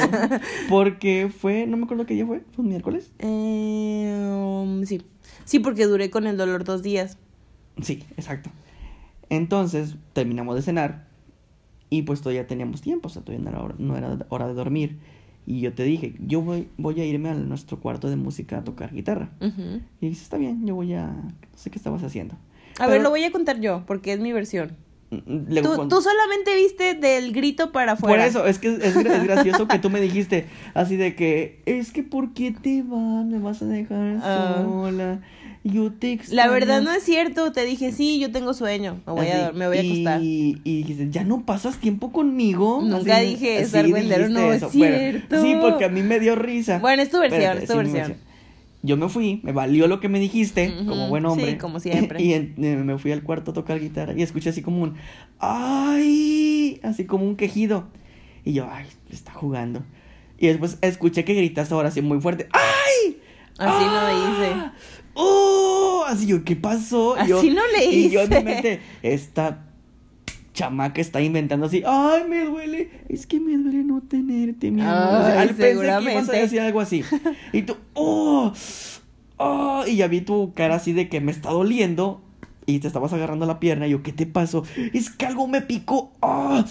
[0.70, 2.44] porque fue, no me acuerdo qué día fue.
[2.54, 3.12] ¿Fue un miércoles?
[3.20, 5.02] Eh, um, sí.
[5.44, 7.18] Sí, porque duré con el dolor dos días.
[7.82, 8.50] Sí, exacto.
[9.30, 11.07] Entonces terminamos de cenar
[11.90, 14.54] y pues todavía teníamos tiempo, o sea, todavía no era hora, no era hora de
[14.54, 14.98] dormir.
[15.46, 18.64] Y yo te dije, yo voy, voy a irme a nuestro cuarto de música a
[18.66, 19.30] tocar guitarra.
[20.02, 21.08] Y dices, está bien, yo voy a...
[21.08, 22.36] No sé qué estabas haciendo.
[22.80, 24.76] A ver, lo voy a contar yo, porque es mi versión.
[25.10, 28.26] Mm, luego Tú, con- tú solamente viste del grito para Por afuera.
[28.26, 32.34] eso, es que es gracioso que tú me dijiste así de que, es que ¿por
[32.34, 33.26] qué te vas?
[33.26, 34.64] Me vas a dejar Ah.
[34.66, 35.22] sola.
[35.74, 36.52] La extraño".
[36.52, 37.52] verdad no es cierto.
[37.52, 39.00] Te dije, sí, yo tengo sueño.
[39.06, 40.22] Me voy, a, Así, me voy a acostar.
[40.22, 42.82] Y, y dijiste, ¿ya no pasas tiempo conmigo?
[42.84, 45.42] Nunca dije eso, dijiste no es cierto.
[45.42, 46.80] sí, porque a mí me dio risa.
[46.80, 48.18] Bueno, es tu versión, Espérate, es tu sí, versión.
[48.84, 51.58] Yo me fui, me valió lo que me dijiste, como buen sí, hombre.
[51.58, 52.22] como siempre.
[52.24, 54.96] Y, en- eh, me fui al cuarto a tocar guitarra y escuché así como un,
[55.40, 56.80] ¡ay!
[56.84, 57.86] Así como un quejido.
[58.44, 58.86] Y yo, ¡ay!
[59.12, 59.84] Está jugando.
[60.38, 63.18] Y después escuché que gritaste ahora sí muy fuerte, ¡ay!
[63.58, 64.10] Así no ¡Ah!
[64.12, 64.56] le hice.
[65.18, 66.04] ¡Oh!
[66.08, 67.16] Así yo, ¿qué pasó?
[67.26, 69.64] Y yo- Así no le Y yo en mi mente, esta
[70.54, 72.90] chamaca está inventando así, ¡ay, me duele!
[73.10, 75.22] Es que me duele no tenerte, mi amor.
[75.22, 77.04] O sea, Ay, al- pensé que ibas a decir algo así.
[77.54, 78.54] Y tú, ¡oh!
[79.38, 79.84] ¡oh!
[79.88, 82.22] Y ya vi tu cara así de que me está doliendo.
[82.66, 83.88] Y te estabas agarrando la pierna.
[83.88, 84.64] Y yo, ¿qué te pasó?
[84.94, 86.12] Es que algo me picó.
[86.22, 86.66] ¡Ah!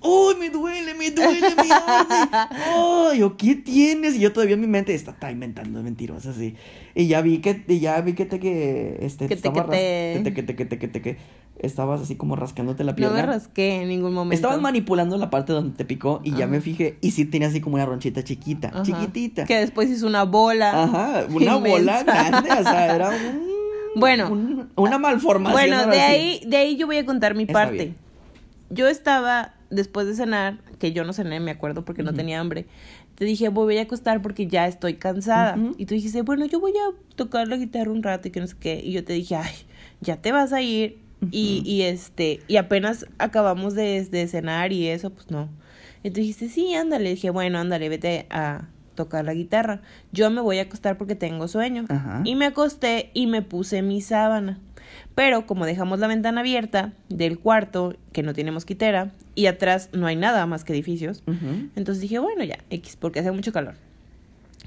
[0.00, 0.32] ¡Oh!
[0.38, 2.28] me duele, me duele, mi orden!
[2.74, 3.12] ¡Oh!
[3.12, 4.16] Yo, ¿qué tienes?
[4.16, 6.54] Y yo todavía en mi mente está, está inventando mentirosa así.
[6.94, 10.20] Y ya vi que, y ya vi que te que este Que te- que te-
[10.22, 11.16] te- que te- que te- que
[11.58, 13.16] estabas así como rascándote la No pierna.
[13.16, 14.34] me rasqué en ningún momento.
[14.34, 17.60] Estabas manipulando la parte donde te picó y ya me fijé y sí tenía así
[17.60, 18.82] como una ronchita chiquita, Ajá.
[18.82, 19.44] chiquitita.
[19.44, 20.84] Que después hizo una bola.
[20.84, 23.50] Ajá, una bola grande, o sea, era un
[23.96, 24.30] Bueno.
[24.30, 25.68] un- una malformación.
[25.68, 27.74] Bueno, de ahí, de ahí yo voy a contar mi Está parte.
[27.76, 27.96] bien.
[28.70, 32.66] Yo estaba, después de cenar, que yo no cené, me acuerdo, porque no tenía hambre.
[33.14, 35.56] Te dije, voy a acostar porque ya estoy cansada.
[35.78, 38.46] Y tú dijiste, bueno, yo voy a tocar la guitarra un rato y que no
[38.46, 38.80] sé qué.
[38.84, 39.52] Y yo te dije, ay,
[40.00, 40.98] ya te vas a ir.
[41.30, 45.48] y, y este, y apenas acabamos de, de cenar y eso, pues no.
[46.02, 47.10] Y tú dijiste, sí, ándale.
[47.10, 49.82] dije, bueno, ándale, vete a tocar la guitarra.
[50.12, 51.84] Yo me voy a acostar porque tengo sueño.
[51.88, 52.22] Ajá.
[52.24, 54.58] Y me acosté y me puse mi sábana.
[55.14, 60.06] Pero como dejamos la ventana abierta del cuarto, que no tiene mosquitera, y atrás no
[60.06, 61.22] hay nada más que edificios,
[61.76, 63.74] entonces dije, bueno, ya, X, porque hace mucho calor.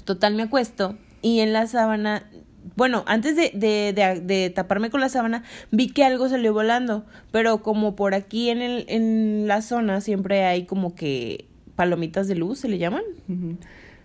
[0.04, 2.28] Total, me acuesto y en la sábana,
[2.76, 7.04] bueno, antes de, de, de, de taparme con la sábana, vi que algo salió volando,
[7.32, 12.34] pero como por aquí en, el, en la zona siempre hay como que palomitas de
[12.36, 13.02] luz, ¿se le llaman?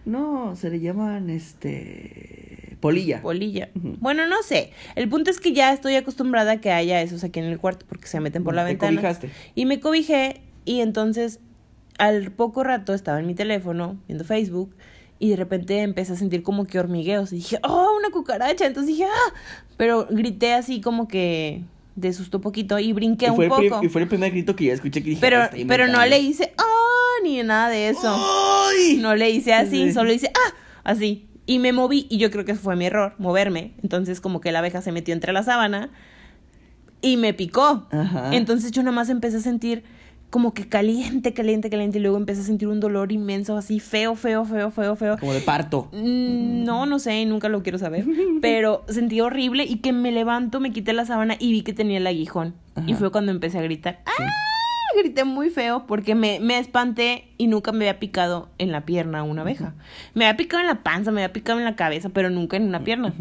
[0.05, 3.21] No, se le llaman este polilla.
[3.21, 3.69] Polilla.
[3.73, 4.71] Bueno, no sé.
[4.95, 7.85] El punto es que ya estoy acostumbrada a que haya esos aquí en el cuarto
[7.87, 8.91] porque se meten por la Te ventana.
[8.97, 9.29] cobijaste.
[9.55, 11.39] Y me cobijé y entonces
[11.97, 14.73] al poco rato estaba en mi teléfono viendo Facebook
[15.19, 18.65] y de repente empecé a sentir como que hormigueos y dije, oh, una cucaracha.
[18.65, 19.33] Entonces dije, ah,
[19.75, 21.63] pero grité así como que
[21.95, 23.81] de susto poquito y brinqué y, un poco.
[23.83, 25.19] y fue el primer grito que ya escuché que dije.
[25.21, 26.09] Pero, "Ah, está pero no inventando".
[26.09, 28.15] le hice, oh, ni nada de eso.
[28.17, 28.97] ¡Ay!
[29.01, 29.91] No le hice así, Sí.
[29.91, 30.53] solo hice, ah,
[30.85, 31.25] así.
[31.49, 33.73] Y me moví y yo creo que fue mi error, moverme.
[33.81, 35.89] Entonces como que la abeja se metió entre la sábana
[37.01, 37.87] y me picó.
[37.89, 38.29] Ajá.
[38.35, 39.83] Entonces yo nada más empecé a sentir
[40.29, 41.97] como que caliente, caliente, caliente.
[41.97, 45.17] Y luego empecé a sentir un dolor inmenso, así feo, feo, feo, feo, feo.
[45.17, 45.89] Como de parto.
[45.91, 48.05] Mm, No, no sé, nunca lo quiero saber.
[48.41, 51.97] Pero sentí horrible y que me levanto, me quité la sábana y vi que tenía
[51.97, 52.53] el aguijón.
[52.87, 53.99] Y fue cuando empecé a gritar.
[54.17, 54.23] Sí.
[54.23, 54.97] ¡Ah!
[54.97, 59.21] Grité muy feo porque me, me espanté y nunca me había picado en la pierna
[59.23, 59.73] una abeja.
[60.15, 62.63] Me había picado en la panza, me había picado en la cabeza, pero nunca en
[62.63, 63.13] una pierna.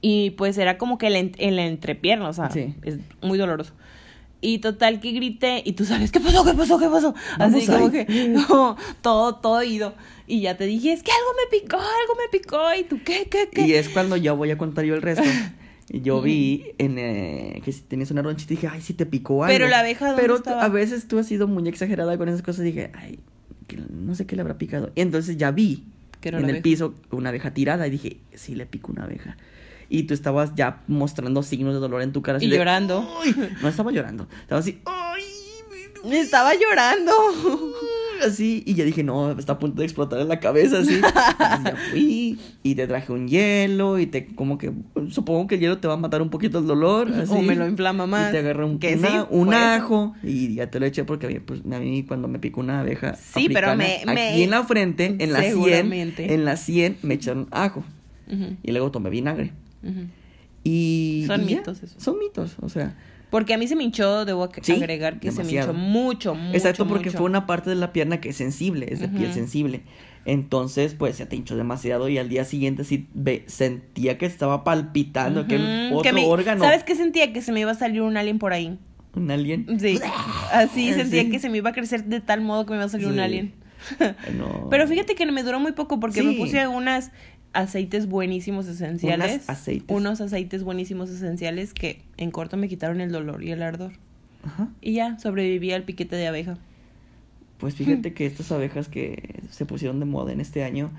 [0.00, 2.74] Y pues era como que en la en- en la entrepierna, o sea, Sí.
[2.82, 3.72] es muy doloroso.
[4.40, 6.44] Y total que grité y tú sabes, ¿qué pasó?
[6.44, 6.78] ¿Qué pasó?
[6.78, 7.14] ¿Qué pasó?
[7.38, 7.90] Así Vamos como ahí.
[8.06, 9.94] que como todo, todo ido.
[10.26, 12.74] Y ya te dije, es que algo me picó, algo me picó.
[12.78, 13.66] Y tú, ¿qué, qué, qué?
[13.66, 15.24] Y es cuando ya voy a contar yo el resto.
[15.88, 19.44] Yo vi en, eh, que si tenías una ronchita y dije, ay, si te picó
[19.44, 19.54] algo.
[19.54, 20.64] Pero la abeja, ¿dónde Pero estaba?
[20.64, 22.62] a veces tú has sido muy exagerada con esas cosas.
[22.62, 23.20] Y dije, ay,
[23.68, 24.90] que no sé qué le habrá picado.
[24.96, 25.84] Y entonces ya vi
[26.22, 26.62] en el abeja.
[26.62, 29.36] piso una abeja tirada y dije, sí le picó una abeja.
[29.88, 32.38] Y tú estabas ya mostrando signos de dolor en tu cara.
[32.38, 33.08] así Y de, llorando.
[33.22, 33.34] "Ay".
[33.62, 35.22] No estaba llorando, estaba así, ¡ay!
[36.04, 37.12] Me estaba llorando.
[38.26, 40.94] Así, y ya dije, no, está a punto de explotar en la cabeza, así.
[40.94, 44.72] Entonces ya fui y te traje un hielo y te, como que,
[45.10, 47.12] supongo que el hielo te va a matar un poquito el dolor.
[47.14, 48.30] Así, O me lo inflama más.
[48.30, 49.62] Y te agarré un, Que una- sí, un eso.
[49.62, 52.60] ajo y ya te lo eché porque a mí, pues, a mí cuando me picó
[52.60, 53.16] una abeja.
[53.16, 57.12] Sí, pero me- me- Aquí en la frente, en la sien, en la sien me
[57.14, 57.84] echaron ajo
[58.62, 59.52] y luego tomé vinagre.
[60.64, 61.24] Y.
[61.26, 62.02] Son y ya, mitos esos.
[62.02, 62.96] Son mitos, o sea.
[63.30, 65.72] Porque a mí se me hinchó, debo Sí, agregar que demasiado.
[65.72, 66.56] se me hinchó mucho, mucho.
[66.56, 67.18] Exacto, porque mucho.
[67.18, 69.82] fue una parte de la pierna que es sensible, es de piel sensible.
[70.24, 74.64] Entonces, pues se te hinchó demasiado y al día siguiente sí ve- sentía que estaba
[74.64, 75.48] palpitando, otro
[76.02, 76.64] que me- órgano.
[76.64, 77.32] ¿Sabes qué sentía?
[77.32, 78.78] Que se me iba a salir un alien por ahí.
[79.14, 79.66] Un alien.
[79.80, 79.98] Sí.
[80.52, 81.30] Así sentía Sí.
[81.30, 83.18] que se me iba a crecer de tal modo que me iba a salir un
[83.20, 83.54] alien.
[84.36, 84.68] No.
[84.70, 87.10] Pero fíjate que me duró muy poco porque me puse unas
[87.56, 89.32] aceites buenísimos esenciales.
[89.34, 89.96] Unas aceites.
[89.96, 93.92] Unos aceites buenísimos esenciales que en corto me quitaron el dolor y el ardor.
[94.44, 94.68] Ajá.
[94.80, 96.58] Y ya, sobreviví al piquete de abeja.
[97.58, 100.90] Pues fíjate que estas abejas que se pusieron de moda en este año,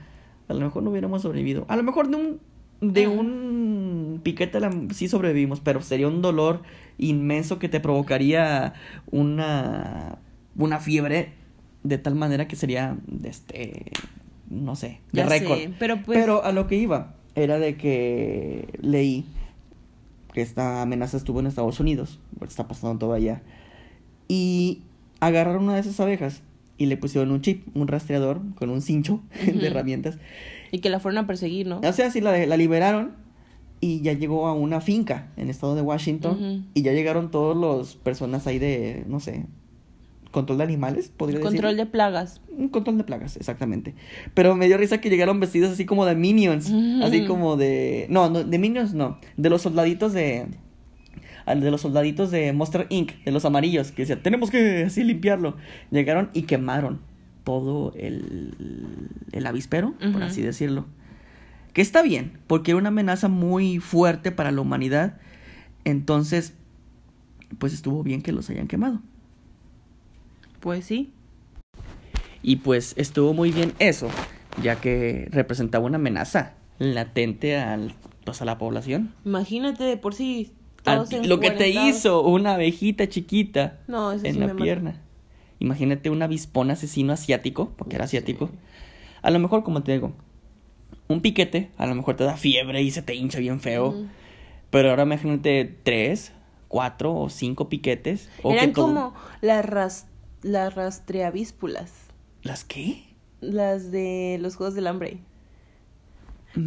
[0.47, 1.65] a lo mejor no hubiéramos sobrevivido.
[1.69, 2.39] A lo mejor de un
[2.79, 3.09] de Ah.
[3.09, 6.61] un piquete la- sí sobrevivimos, pero sería un dolor
[6.99, 8.73] inmenso que te provocaría
[9.11, 10.19] una
[10.57, 11.33] una fiebre
[11.83, 13.91] de tal manera que sería este
[14.49, 15.59] no sé, de récord.
[15.79, 19.25] pero pues- Pero a lo que iba era de que leí
[20.33, 23.41] que esta amenaza estuvo en Estados Unidos, está pasando todo allá.
[24.27, 24.81] Y
[25.19, 26.41] agarraron una de esas abejas
[26.77, 30.17] y le pusieron un chip, un rastreador con un cincho de herramientas.
[30.71, 31.79] Y que la fueron a perseguir, ¿no?
[31.79, 33.13] O sea, sí, la, la liberaron
[33.79, 37.55] y ya llegó a una finca en el estado de Washington y ya llegaron todos
[37.55, 39.45] los personas ahí de, no sé,
[40.31, 41.85] control de animales, podría Control decir.
[41.85, 42.41] de plagas.
[42.49, 43.95] Un control de plagas, exactamente.
[44.33, 46.71] Pero me dio risa que llegaron vestidos así como de minions.
[47.03, 48.07] Así como de.
[48.09, 49.17] No, no, de minions no.
[49.37, 50.47] De los soldaditos de.
[51.45, 53.13] De los soldaditos de Monster Inc.
[53.23, 53.91] De los amarillos.
[53.91, 55.55] Que decían, tenemos que así limpiarlo.
[55.91, 56.99] Llegaron y quemaron
[57.43, 59.07] todo el.
[59.31, 60.85] El avispero, por así decirlo.
[61.73, 65.17] Que está bien, porque era una amenaza muy fuerte para la humanidad.
[65.85, 66.53] Entonces,
[67.59, 69.01] pues estuvo bien que los hayan quemado.
[70.59, 71.11] Pues sí.
[72.43, 74.07] Y pues estuvo muy bien eso,
[74.61, 77.93] ya que representaba una amenaza latente al,
[78.23, 79.13] pues, a la población.
[79.25, 80.53] Imagínate de por sí.
[80.85, 84.63] Al- lo que te hizo una abejita chiquita No, en sí la mata.
[84.63, 85.01] pierna.
[85.59, 88.49] Imagínate un avispón asesino asiático, porque era asiático.
[89.21, 90.13] A lo mejor, como te digo,
[91.09, 93.95] un piquete, a lo mejor te da fiebre y se te hincha bien feo.
[94.69, 96.31] Pero ahora imagínate tres,
[96.67, 98.29] cuatro o cinco piquetes.
[98.43, 100.07] O Eran que como las,
[100.47, 101.91] las rastreavíspulas.
[102.43, 103.03] ¿Las qué?
[103.41, 105.17] Las de los Juegos del Hambre.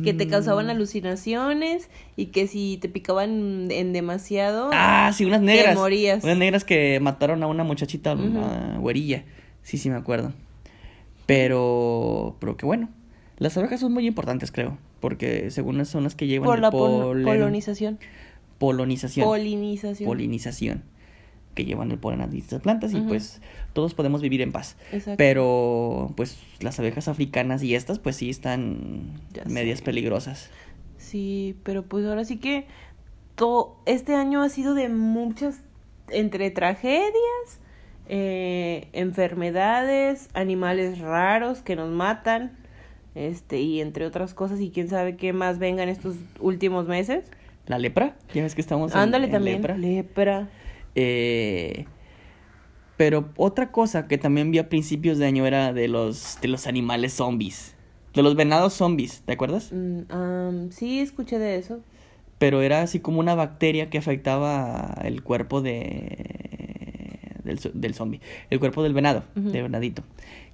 [0.04, 0.70] Que te causaban Mm.
[0.70, 4.70] alucinaciones y que si te picaban en demasiado.
[4.72, 5.74] Ah, sí, unas negras.
[5.74, 6.22] morías.
[6.22, 9.24] Unas negras que mataron a una muchachita, una güerilla.
[9.62, 10.32] Sí, sí, me acuerdo.
[11.26, 12.88] Pero, pero que bueno.
[13.38, 14.78] Las abejas son muy importantes, creo.
[15.00, 17.98] Porque según son las que llevan por el la pol- polonización.
[18.58, 19.26] polonización.
[19.26, 20.06] Polinización.
[20.06, 20.82] polinización.
[21.54, 23.40] Que llevan el polen a distintas plantas y pues
[23.72, 24.76] todos podemos vivir en paz.
[24.92, 25.16] Exacto.
[25.18, 29.84] Pero, pues las abejas africanas y estas, pues sí están Ya medias sé.
[29.84, 30.50] peligrosas.
[30.96, 32.66] Sí, pero pues ahora sí que
[33.34, 35.60] todo este año ha sido de muchas
[36.08, 37.12] entre tragedias,
[38.08, 42.52] eh, enfermedades, animales raros que nos matan,
[43.14, 47.24] este y entre otras cosas y quién sabe qué más venga en estos últimos meses.
[47.66, 49.76] La lepra, ya ves que estamos en, Ándale en también, lepra.
[49.76, 50.48] lepra.
[50.94, 51.86] Eh,
[52.96, 56.66] pero otra cosa que también vi a principios de año era de los, de los
[56.66, 57.74] animales zombies.
[58.14, 59.72] De los venados zombies, ¿te acuerdas?
[59.72, 61.80] Mm, sí, escuché de eso.
[62.38, 66.40] Pero era así como una bacteria que afectaba el cuerpo de
[67.44, 68.20] del, del zombie,
[68.50, 70.02] el cuerpo del venado, del venadito.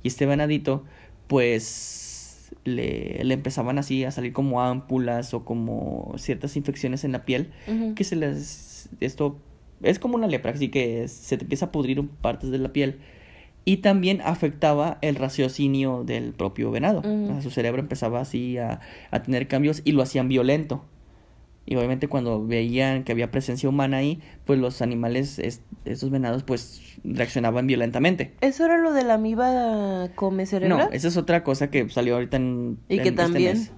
[0.03, 0.85] Y este venadito,
[1.27, 7.25] pues le, le empezaban así a salir como ámpulas o como ciertas infecciones en la
[7.25, 7.51] piel
[7.95, 9.39] que se les esto
[9.83, 12.99] es como una lepra, así que se te empieza a pudrir partes de la piel
[13.65, 17.01] y también afectaba el raciocinio del propio venado.
[17.01, 17.25] Ujú.
[17.25, 20.85] O sea, su cerebro empezaba así a, a tener cambios y lo hacían violento.
[21.69, 26.45] Y obviamente cuando veían que había presencia humana ahí, pues los animales, es- estos venados,
[26.45, 28.35] pues reaccionaban violentamente.
[28.41, 30.79] ¿Eso era lo de la amiba come cerebral?
[30.87, 33.59] No, esa es otra cosa que salió ahorita en, Y que en también.
[33.59, 33.73] mes.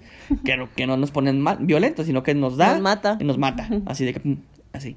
[0.45, 3.17] Que, no- que no nos ponen mal, violentos, sino que nos da Nos mata.
[3.19, 3.67] y nos mata.
[3.87, 4.37] Así de que pum,
[4.75, 4.97] así.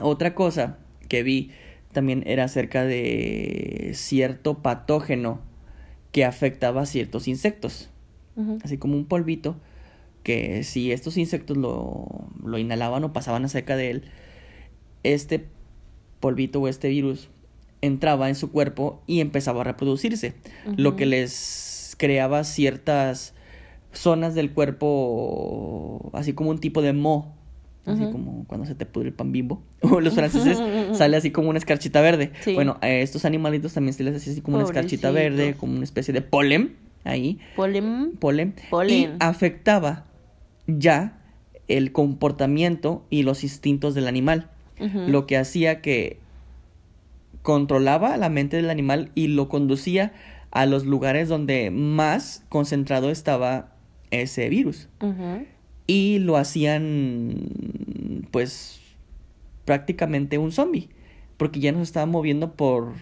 [0.00, 0.78] Otra cosa
[1.08, 1.50] que vi
[1.92, 5.40] también era acerca de cierto patógeno
[6.12, 7.90] que afectaba a ciertos insectos.
[8.64, 9.56] Así como un polvito,
[10.24, 14.04] que si estos insectos lo, lo inhalaban o pasaban cerca de él,
[15.04, 15.46] este
[16.18, 17.28] polvito o este virus
[17.80, 20.34] entraba en su cuerpo y empezaba a reproducirse,
[20.76, 23.34] lo que les creaba ciertas
[23.92, 27.36] zonas del cuerpo, así como un tipo de mo,
[27.86, 30.58] así como cuando se te pudre el pan bimbo, o los franceses
[30.96, 32.32] sale así como una escarchita verde.
[32.54, 35.84] Bueno, a estos animalitos también se les hace así como una escarchita verde, como una
[35.84, 37.38] especie de polen ahí.
[38.18, 38.54] Polen.
[38.70, 38.92] Polen.
[38.92, 40.06] Y afectaba
[40.66, 41.18] ya
[41.68, 44.50] el comportamiento y los instintos del animal,
[45.06, 46.18] lo que hacía que
[47.42, 50.12] controlaba la mente del animal y lo conducía
[50.50, 53.72] a los lugares donde más concentrado estaba
[54.10, 54.88] ese virus.
[55.86, 58.80] Y lo hacían, pues,
[59.64, 60.88] prácticamente un zombie,
[61.36, 62.92] porque ya no se estaba moviendo por,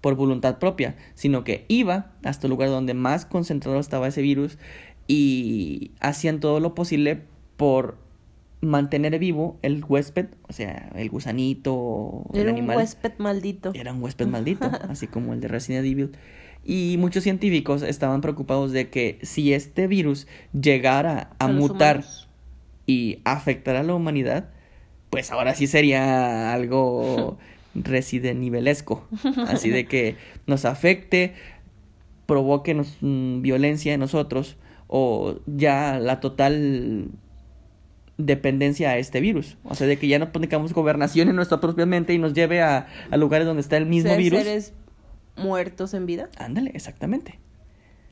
[0.00, 4.58] por voluntad propia, sino que iba hasta el lugar donde más concentrado estaba ese virus
[5.06, 7.22] y hacían todo lo posible
[7.56, 7.96] por
[8.62, 12.76] mantener vivo el huésped, o sea, el gusanito, era el animal.
[12.76, 13.72] un huésped maldito.
[13.74, 16.12] Era un huésped maldito, así como el de Resident Evil.
[16.64, 22.04] Y muchos científicos estaban preocupados de que si este virus llegara a, mutar
[22.86, 24.50] y afectar a la humanidad,
[25.10, 27.38] pues ahora sí sería algo
[27.74, 29.06] Resident Evilesco.
[29.48, 30.16] Así de que
[30.46, 31.34] nos afecte,
[32.26, 34.56] provoque mm, violencia en nosotros
[34.88, 37.08] o ya la total
[38.18, 39.56] dependencia a este virus.
[39.64, 42.62] O sea, de que ya no tengamos gobernación en nuestra propia mente y nos lleve
[42.62, 44.40] a, lugares donde está el mismo virus.
[44.40, 44.72] seres
[45.36, 46.28] muertos en vida?
[46.36, 47.38] Ándale, exactamente.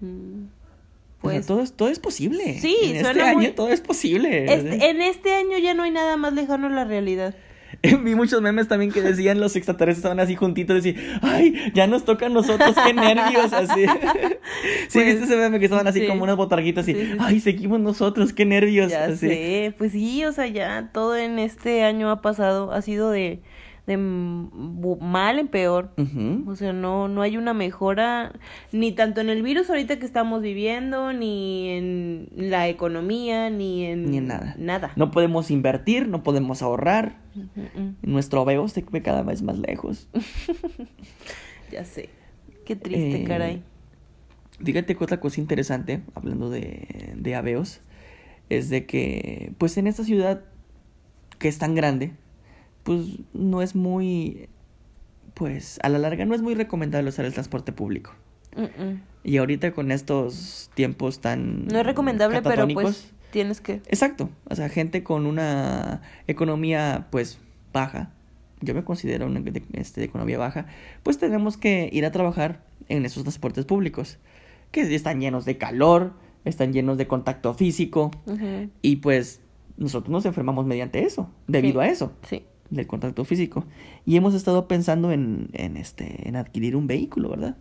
[0.01, 0.47] Mm,
[1.21, 2.59] pues todo, es, todo es posible.
[2.61, 4.53] Sí, en este año todo es posible.
[4.53, 7.35] en este año ya no hay nada más lejano a la realidad.
[7.83, 12.05] Vi muchos memes también que decían los extraterrestres estaban así juntitos, decir, ay, ya nos
[12.05, 13.87] toca a nosotros, qué nervios, así.
[14.89, 18.33] sí, viste pues, ese meme que estaban así como unas botarguitas, así, ay, seguimos nosotros,
[18.33, 18.91] qué nervios.
[18.91, 23.11] Ya sé, pues sí, o sea, ya todo en este año ha pasado, ha sido
[23.11, 23.41] de
[23.87, 25.91] de mal en peor.
[26.47, 28.33] O sea, no, no hay una mejora
[28.73, 34.11] ni tanto en el virus ahorita que estamos viviendo, ni en la economía, ni en,
[34.11, 34.55] ni en nada.
[34.59, 34.93] nada.
[34.97, 37.19] No podemos invertir, no podemos ahorrar.
[38.03, 40.09] Nuestro veo se ve cada vez más lejos.
[41.73, 42.11] ya sé.
[42.65, 43.63] Qué triste, eh, caray.
[44.63, 47.81] Fíjate que otra cosa interesante, hablando de, de aveos,
[48.51, 50.45] es de que, pues en esta ciudad
[51.39, 52.13] que es tan grande,
[52.83, 54.49] pues no es muy,
[55.35, 58.13] pues a la larga no es muy recomendable usar el transporte público.
[59.23, 61.67] Y ahorita con estos tiempos tan...
[61.67, 63.75] No es recomendable, pero pues tienes que...
[63.87, 67.39] Exacto, o sea, gente con una economía pues
[67.73, 68.11] baja,
[68.61, 70.67] yo me considero una de, este, de economía baja,
[71.03, 74.19] pues tenemos que ir a trabajar en esos transportes públicos,
[74.73, 76.15] que están llenos de calor,
[76.45, 78.11] están llenos de contacto físico,
[78.83, 79.41] y pues
[79.77, 82.13] nosotros nos enfermamos mediante eso, debido a eso.
[82.29, 83.65] Sí del contacto físico.
[84.07, 87.57] Y hemos estado pensando en, en, este, en adquirir un vehículo, ¿verdad?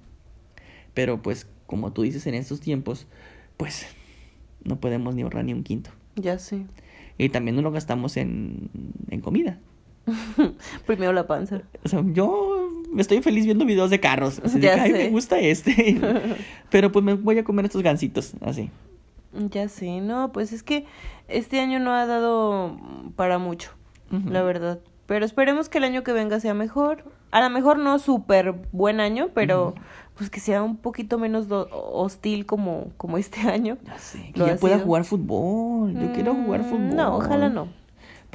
[0.94, 3.08] Pero pues, como tú dices, en estos tiempos,
[3.58, 3.88] pues
[4.64, 5.92] no podemos ni ahorrar ni un quinto.
[6.16, 6.66] Ya sé.
[7.18, 8.70] Y también no lo gastamos en,
[9.10, 9.60] en comida.
[10.86, 11.62] Primero la panza.
[11.84, 14.42] O sea, yo estoy feliz viendo videos de carros.
[14.44, 16.00] Así de que, me gusta este.
[16.70, 18.70] Pero pues me voy a comer estos gansitos, así.
[19.34, 20.86] Ya sé, no, pues es que
[21.28, 22.76] este año no ha dado
[23.16, 23.72] para mucho,
[24.10, 24.80] la verdad.
[25.10, 27.04] Pero esperemos que el año que venga sea mejor.
[27.32, 29.74] A lo mejor no súper buen año, pero
[30.14, 33.80] pues que sea un poquito menos hostil como, como este año.
[33.86, 35.96] Ya sé, que ya pueda jugar fútbol.
[35.96, 36.96] Yo quiero jugar mm, fútbol.
[36.96, 37.70] No, ojalá no.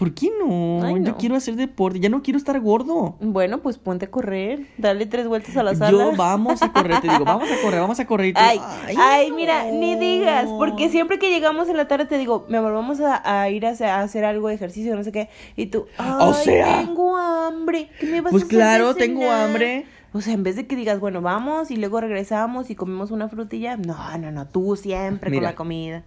[0.04, 0.98] ¿Por qué no?
[0.98, 3.16] Yo quiero hacer deporte, ya no quiero estar gordo.
[3.20, 5.92] Bueno, pues ponte a correr, dale tres vueltas a la sala.
[5.92, 8.34] Yo vamos a correr, te digo, vamos a correr, vamos a correr.
[8.36, 8.60] ay,
[8.98, 12.74] ay, mira, ni digas, porque siempre que llegamos en la tarde te digo, mi amor,
[12.74, 13.70] vamos a, ir a,
[14.02, 18.04] hacer algo de ejercicio, no sé qué, y tú, ay, o sea, tengo hambre, ¿qué
[18.04, 19.86] me vas pues a hacer claro, tengo hambre.
[20.12, 23.30] O sea, en vez de que digas, bueno, vamos y luego regresamos y comemos una
[23.30, 26.04] frutilla, no, no, no, tú siempre con la comida.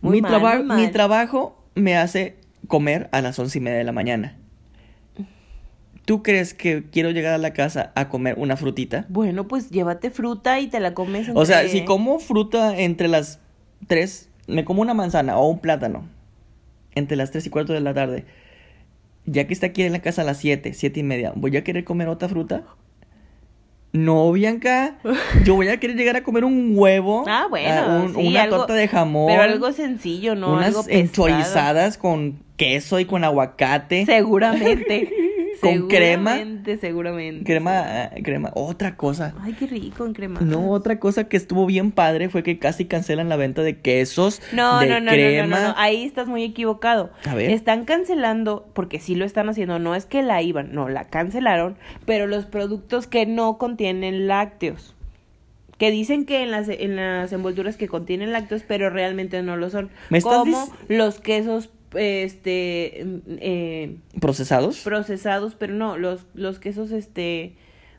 [0.00, 4.36] mi, mi trabajo me hace comer a las once y media de la mañana.
[6.04, 9.06] ¿Tú crees que quiero llegar a la casa a comer una frutita?
[9.08, 11.28] Bueno, pues llévate fruta y te la comes.
[11.34, 13.40] O sea, si como fruta entre las
[13.88, 16.08] tres, me como una manzana o un plátano
[16.94, 18.24] entre las tres y cuarto de la tarde,
[19.24, 21.64] ya que está aquí en la casa a las siete, siete y media, ¿voy a
[21.64, 22.62] querer comer otra fruta?
[23.92, 24.98] No, Bianca.
[25.44, 27.24] Yo voy a querer llegar a comer un huevo.
[27.36, 28.12] Ah, bueno.
[28.16, 29.26] una torta de jamón.
[29.26, 30.52] Pero algo sencillo, ¿no?
[30.52, 34.06] Unas enchorizadas con queso y con aguacate.
[34.06, 35.10] Seguramente.
[35.60, 36.32] con crema.
[36.32, 37.44] Seguramente, seguramente.
[37.44, 38.50] Crema, eh, crema.
[38.54, 39.34] Otra cosa.
[39.40, 40.40] Ay, qué rico en crema.
[40.40, 44.42] No, otra cosa que estuvo bien padre fue que casi cancelan la venta de quesos.
[44.52, 45.60] No, de no, no, no, no, crema.
[45.60, 47.10] no, no, ahí estás muy equivocado.
[47.26, 47.50] A ver.
[47.50, 51.76] Están cancelando, porque sí lo están haciendo, no es que la iban, no, la cancelaron,
[52.04, 54.94] pero los productos que no contienen lácteos.
[55.78, 59.68] Que dicen que en las, en las envolturas que contienen lácteos, pero realmente no lo
[59.68, 59.90] son.
[60.08, 63.06] ¿Me estás Como los quesos, este,
[63.40, 64.80] eh, ¿Procesados?
[64.82, 67.54] procesados, pero no, los, los quesos, este,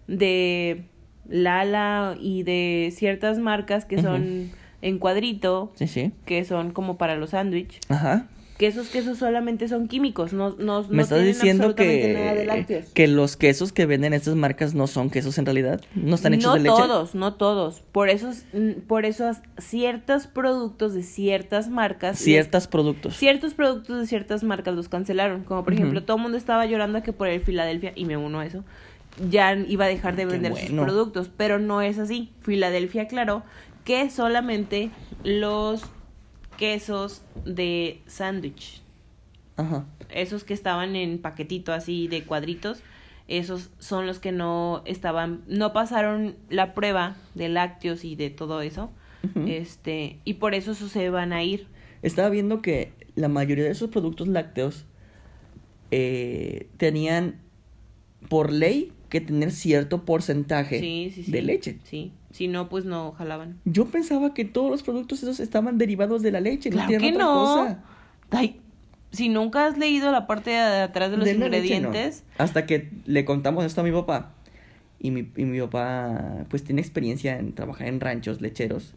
[0.07, 0.85] de
[1.27, 6.11] Lala y de ciertas marcas que son en cuadrito, sí, sí.
[6.25, 8.27] que son como para los sándwich, Ajá.
[8.57, 12.65] Que esos quesos solamente son químicos, no, no, Me no estás diciendo absolutamente nada de
[12.65, 15.79] que, que los quesos que venden estas marcas no son quesos en realidad.
[15.93, 16.75] No están hechos no de leche.
[16.75, 17.83] todos, no todos.
[17.91, 23.15] Por esos, mm, por esos ciertos productos de ciertas marcas, les- Ciertos productos.
[23.15, 25.43] ciertos productos de ciertas marcas los cancelaron.
[25.43, 28.39] Como por ejemplo, todo el mundo estaba llorando que por el Filadelfia, y me uno
[28.39, 28.63] a eso,
[29.29, 31.29] ya iba a dejar de vender sus productos.
[31.37, 32.31] Pero no es así.
[32.41, 33.43] Filadelfia aclaró
[33.83, 34.89] que solamente
[35.23, 35.83] los
[36.57, 38.81] quesos de sándwich,
[39.55, 39.85] Ajá.
[40.09, 42.81] esos que estaban en paquetito así de cuadritos,
[43.27, 48.61] esos son los que no estaban, no pasaron la prueba de lácteos y de todo
[48.61, 48.89] eso.
[49.45, 51.67] Este, y por eso esos se van a ir.
[52.01, 54.85] Estaba viendo que la mayoría de esos productos lácteos
[55.91, 57.35] eh, tenían
[58.29, 61.31] por ley que tener cierto porcentaje Sí, sí, sí.
[61.31, 61.77] de leche.
[61.83, 62.11] Sí.
[62.31, 63.59] Si no, pues no jalaban.
[63.65, 66.69] Yo pensaba que todos los productos esos estaban derivados de la leche.
[66.69, 67.33] Claro que otra no.
[67.33, 67.83] cosa.
[68.31, 68.59] Ay,
[69.11, 71.87] si nunca has leído la parte de atrás de los De la leche, no.
[71.87, 74.33] ingredientes, Hasta que le contamos esto a mi papá.
[74.99, 78.93] Y mi, y mi papá, pues, tiene experiencia en trabajar en ranchos lecheros.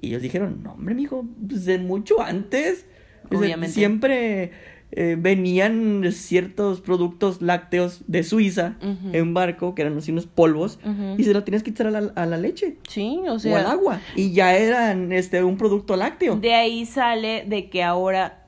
[0.00, 2.86] Y ellos dijeron, no, hombre, mijo, pues de mucho antes.
[3.28, 3.74] Sea, Obviamente.
[3.74, 4.52] siempre
[4.92, 8.74] eh, venían ciertos productos lácteos de Suiza
[9.12, 10.78] en barco, que eran así unos polvos,
[11.16, 14.00] y se lo tienes que echar a la, a la leche sí, o al agua.
[14.16, 16.36] Y ya eran este un producto lácteo.
[16.36, 18.46] de ahí sale de que ahora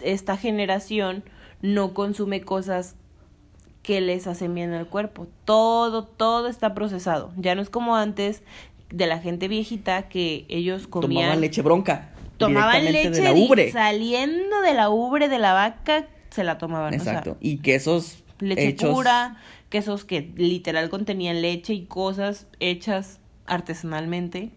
[0.00, 1.24] esta generación
[1.62, 2.96] no consume cosas
[3.82, 5.26] que les hacen bien al cuerpo.
[5.44, 7.32] Todo, todo está procesado.
[7.36, 8.42] Ya no es como antes
[8.90, 12.10] de la gente viejita que ellos comían Tomaban leche bronca.
[12.46, 16.94] Tomaban leche de la saliendo de la ubre de la vaca, se la tomaban.
[16.94, 17.36] o sea, Exacto.
[17.40, 19.36] y quesos leche hechos pura,
[19.68, 24.50] quesos que literal contenían leche y cosas hechas artesanalmente.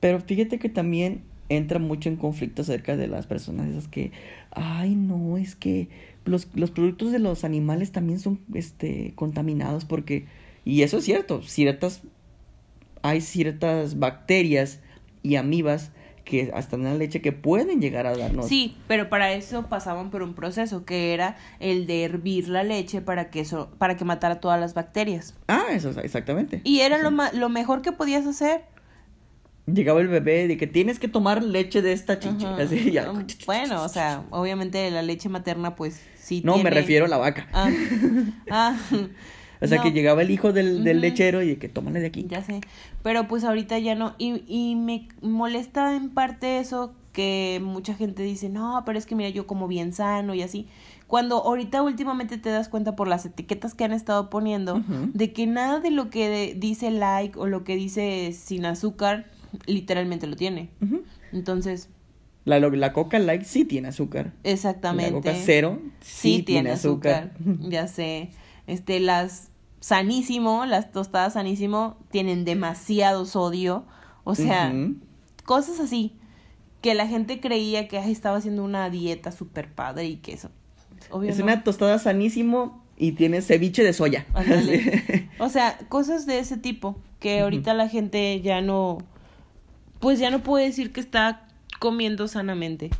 [0.00, 4.12] Pero fíjate que también entra mucho en conflicto acerca de las personas esas que,
[4.52, 5.88] ay, no, es que
[6.24, 10.26] los, los productos de los animales también son este contaminados porque
[10.64, 12.02] y eso es cierto, ciertas
[13.02, 14.80] hay ciertas bacterias
[15.22, 15.92] y amibas
[16.30, 18.48] que hasta en la leche que pueden llegar a darnos.
[18.48, 23.02] Sí, pero para eso pasaban por un proceso que era el de hervir la leche
[23.02, 25.34] para que eso para que matara todas las bacterias.
[25.48, 26.62] Ah, eso es exactamente.
[26.64, 28.62] Y era lo ma- lo mejor que podías hacer.
[29.66, 32.62] Llegaba el bebé de que tienes que tomar leche de esta chicha, Ajá.
[32.62, 33.10] así ya.
[33.10, 37.18] Um, Bueno, o sea, obviamente la leche materna pues sí No, me refiero a la
[37.18, 37.46] vaca.
[37.52, 37.70] Ah,
[38.50, 38.76] ah,
[39.60, 39.84] o sea, no.
[39.84, 42.26] que llegaba el hijo del, lechero y que tómale de aquí.
[42.28, 42.60] Ya sé,
[43.02, 44.14] pero pues ahorita ya no.
[44.18, 49.14] Y, y me molesta en parte eso que mucha gente dice, no, pero es que
[49.14, 50.68] mira, yo como bien sano y así.
[51.06, 54.80] Cuando ahorita últimamente te das cuenta por las etiquetas que han estado poniendo
[55.12, 59.28] de que nada de lo que dice like o lo que dice sin azúcar
[59.66, 60.70] literalmente lo tiene.
[61.32, 61.88] Entonces,
[62.44, 64.32] La, la Coca Light sí tiene azúcar.
[64.44, 65.10] exactamente.
[65.10, 67.32] La Coca Cero sí, tiene azúcar.
[67.60, 68.30] ya sé.
[68.68, 69.49] Este, las
[69.80, 73.84] sanísimo, las tostadas sanísimo tienen demasiado sodio.
[74.24, 74.72] O sea,
[75.44, 76.16] cosas así.
[76.82, 80.50] Que la gente creía que ay, estaba haciendo una dieta súper padre y que eso.
[81.10, 81.44] Obvio Es no.
[81.44, 84.26] una tostada sanísimo y tiene ceviche de soya.
[85.38, 86.96] O sea, cosas de ese tipo.
[87.18, 88.98] Que ahorita la gente ya no.
[89.98, 91.46] Pues ya no puede decir que está
[91.78, 92.90] comiendo sanamente.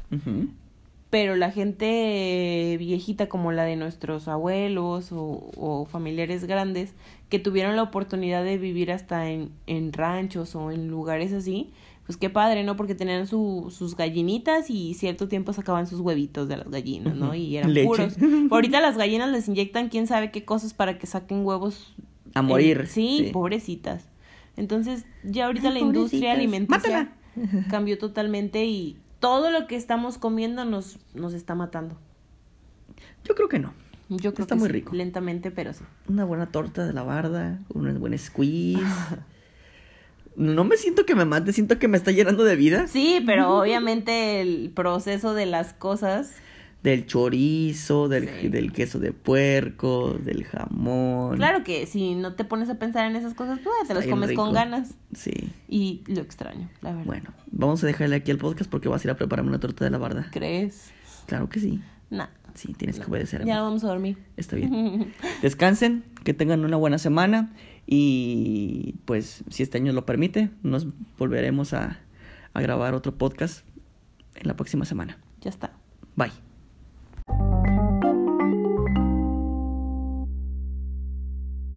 [1.10, 6.94] Pero la gente viejita como la de nuestros abuelos o, o familiares grandes
[7.28, 11.70] que tuvieron la oportunidad de vivir hasta en, en ranchos o en lugares así,
[12.06, 12.76] pues qué padre, ¿no?
[12.76, 17.34] Porque tenían su, sus gallinitas y cierto tiempo sacaban sus huevitos de las gallinas, ¿no?
[17.34, 17.86] Y eran Leche.
[17.88, 18.16] puros.
[18.50, 21.94] Ahorita las gallinas les inyectan quién sabe qué cosas para que saquen huevos.
[22.34, 23.30] A morir, en- sí, sí.
[23.32, 24.06] pobrecitas.
[24.56, 27.66] Entonces, ya ahorita Ay, la industria alimenticia Mátala.
[27.68, 31.96] cambió totalmente y todo lo que estamos comiendo nos, nos está matando.
[33.24, 33.72] Yo creo que no.
[34.08, 34.92] Yo creo Está que muy sí, rico.
[34.94, 35.84] lentamente, pero sí.
[36.08, 38.82] Una buena torta de la barda, un buen squeeze.
[40.36, 42.86] No me siento que me mate, siento que me está llenando de vida.
[42.86, 46.32] Sí, pero obviamente el proceso de las cosas
[46.82, 48.48] del chorizo, del, Sí.
[48.48, 51.36] del queso de puerco, del jamón.
[51.36, 54.32] Claro que si no te pones a pensar en esas cosas, pues te las comes
[54.32, 54.94] con ganas.
[55.14, 55.32] Sí.
[55.68, 57.04] Y lo extraño, la verdad.
[57.06, 59.84] Bueno, vamos a dejarle aquí el podcast porque vas a ir a prepararme una torta
[59.84, 60.28] de la barda.
[60.32, 60.90] ¿Crees?
[61.26, 61.80] Claro que sí.
[62.08, 62.28] Nah.
[62.54, 63.44] Sí, tienes que obedecer.
[63.44, 64.18] Ya vamos a dormir.
[64.36, 65.12] Está bien.
[65.42, 67.52] Descansen, que tengan una buena semana
[67.86, 70.86] y pues si este año lo permite, nos
[71.18, 72.00] volveremos a,
[72.52, 73.64] a grabar otro podcast
[74.34, 75.18] en la próxima semana.
[75.42, 75.72] ya está.
[76.16, 76.49] Bye.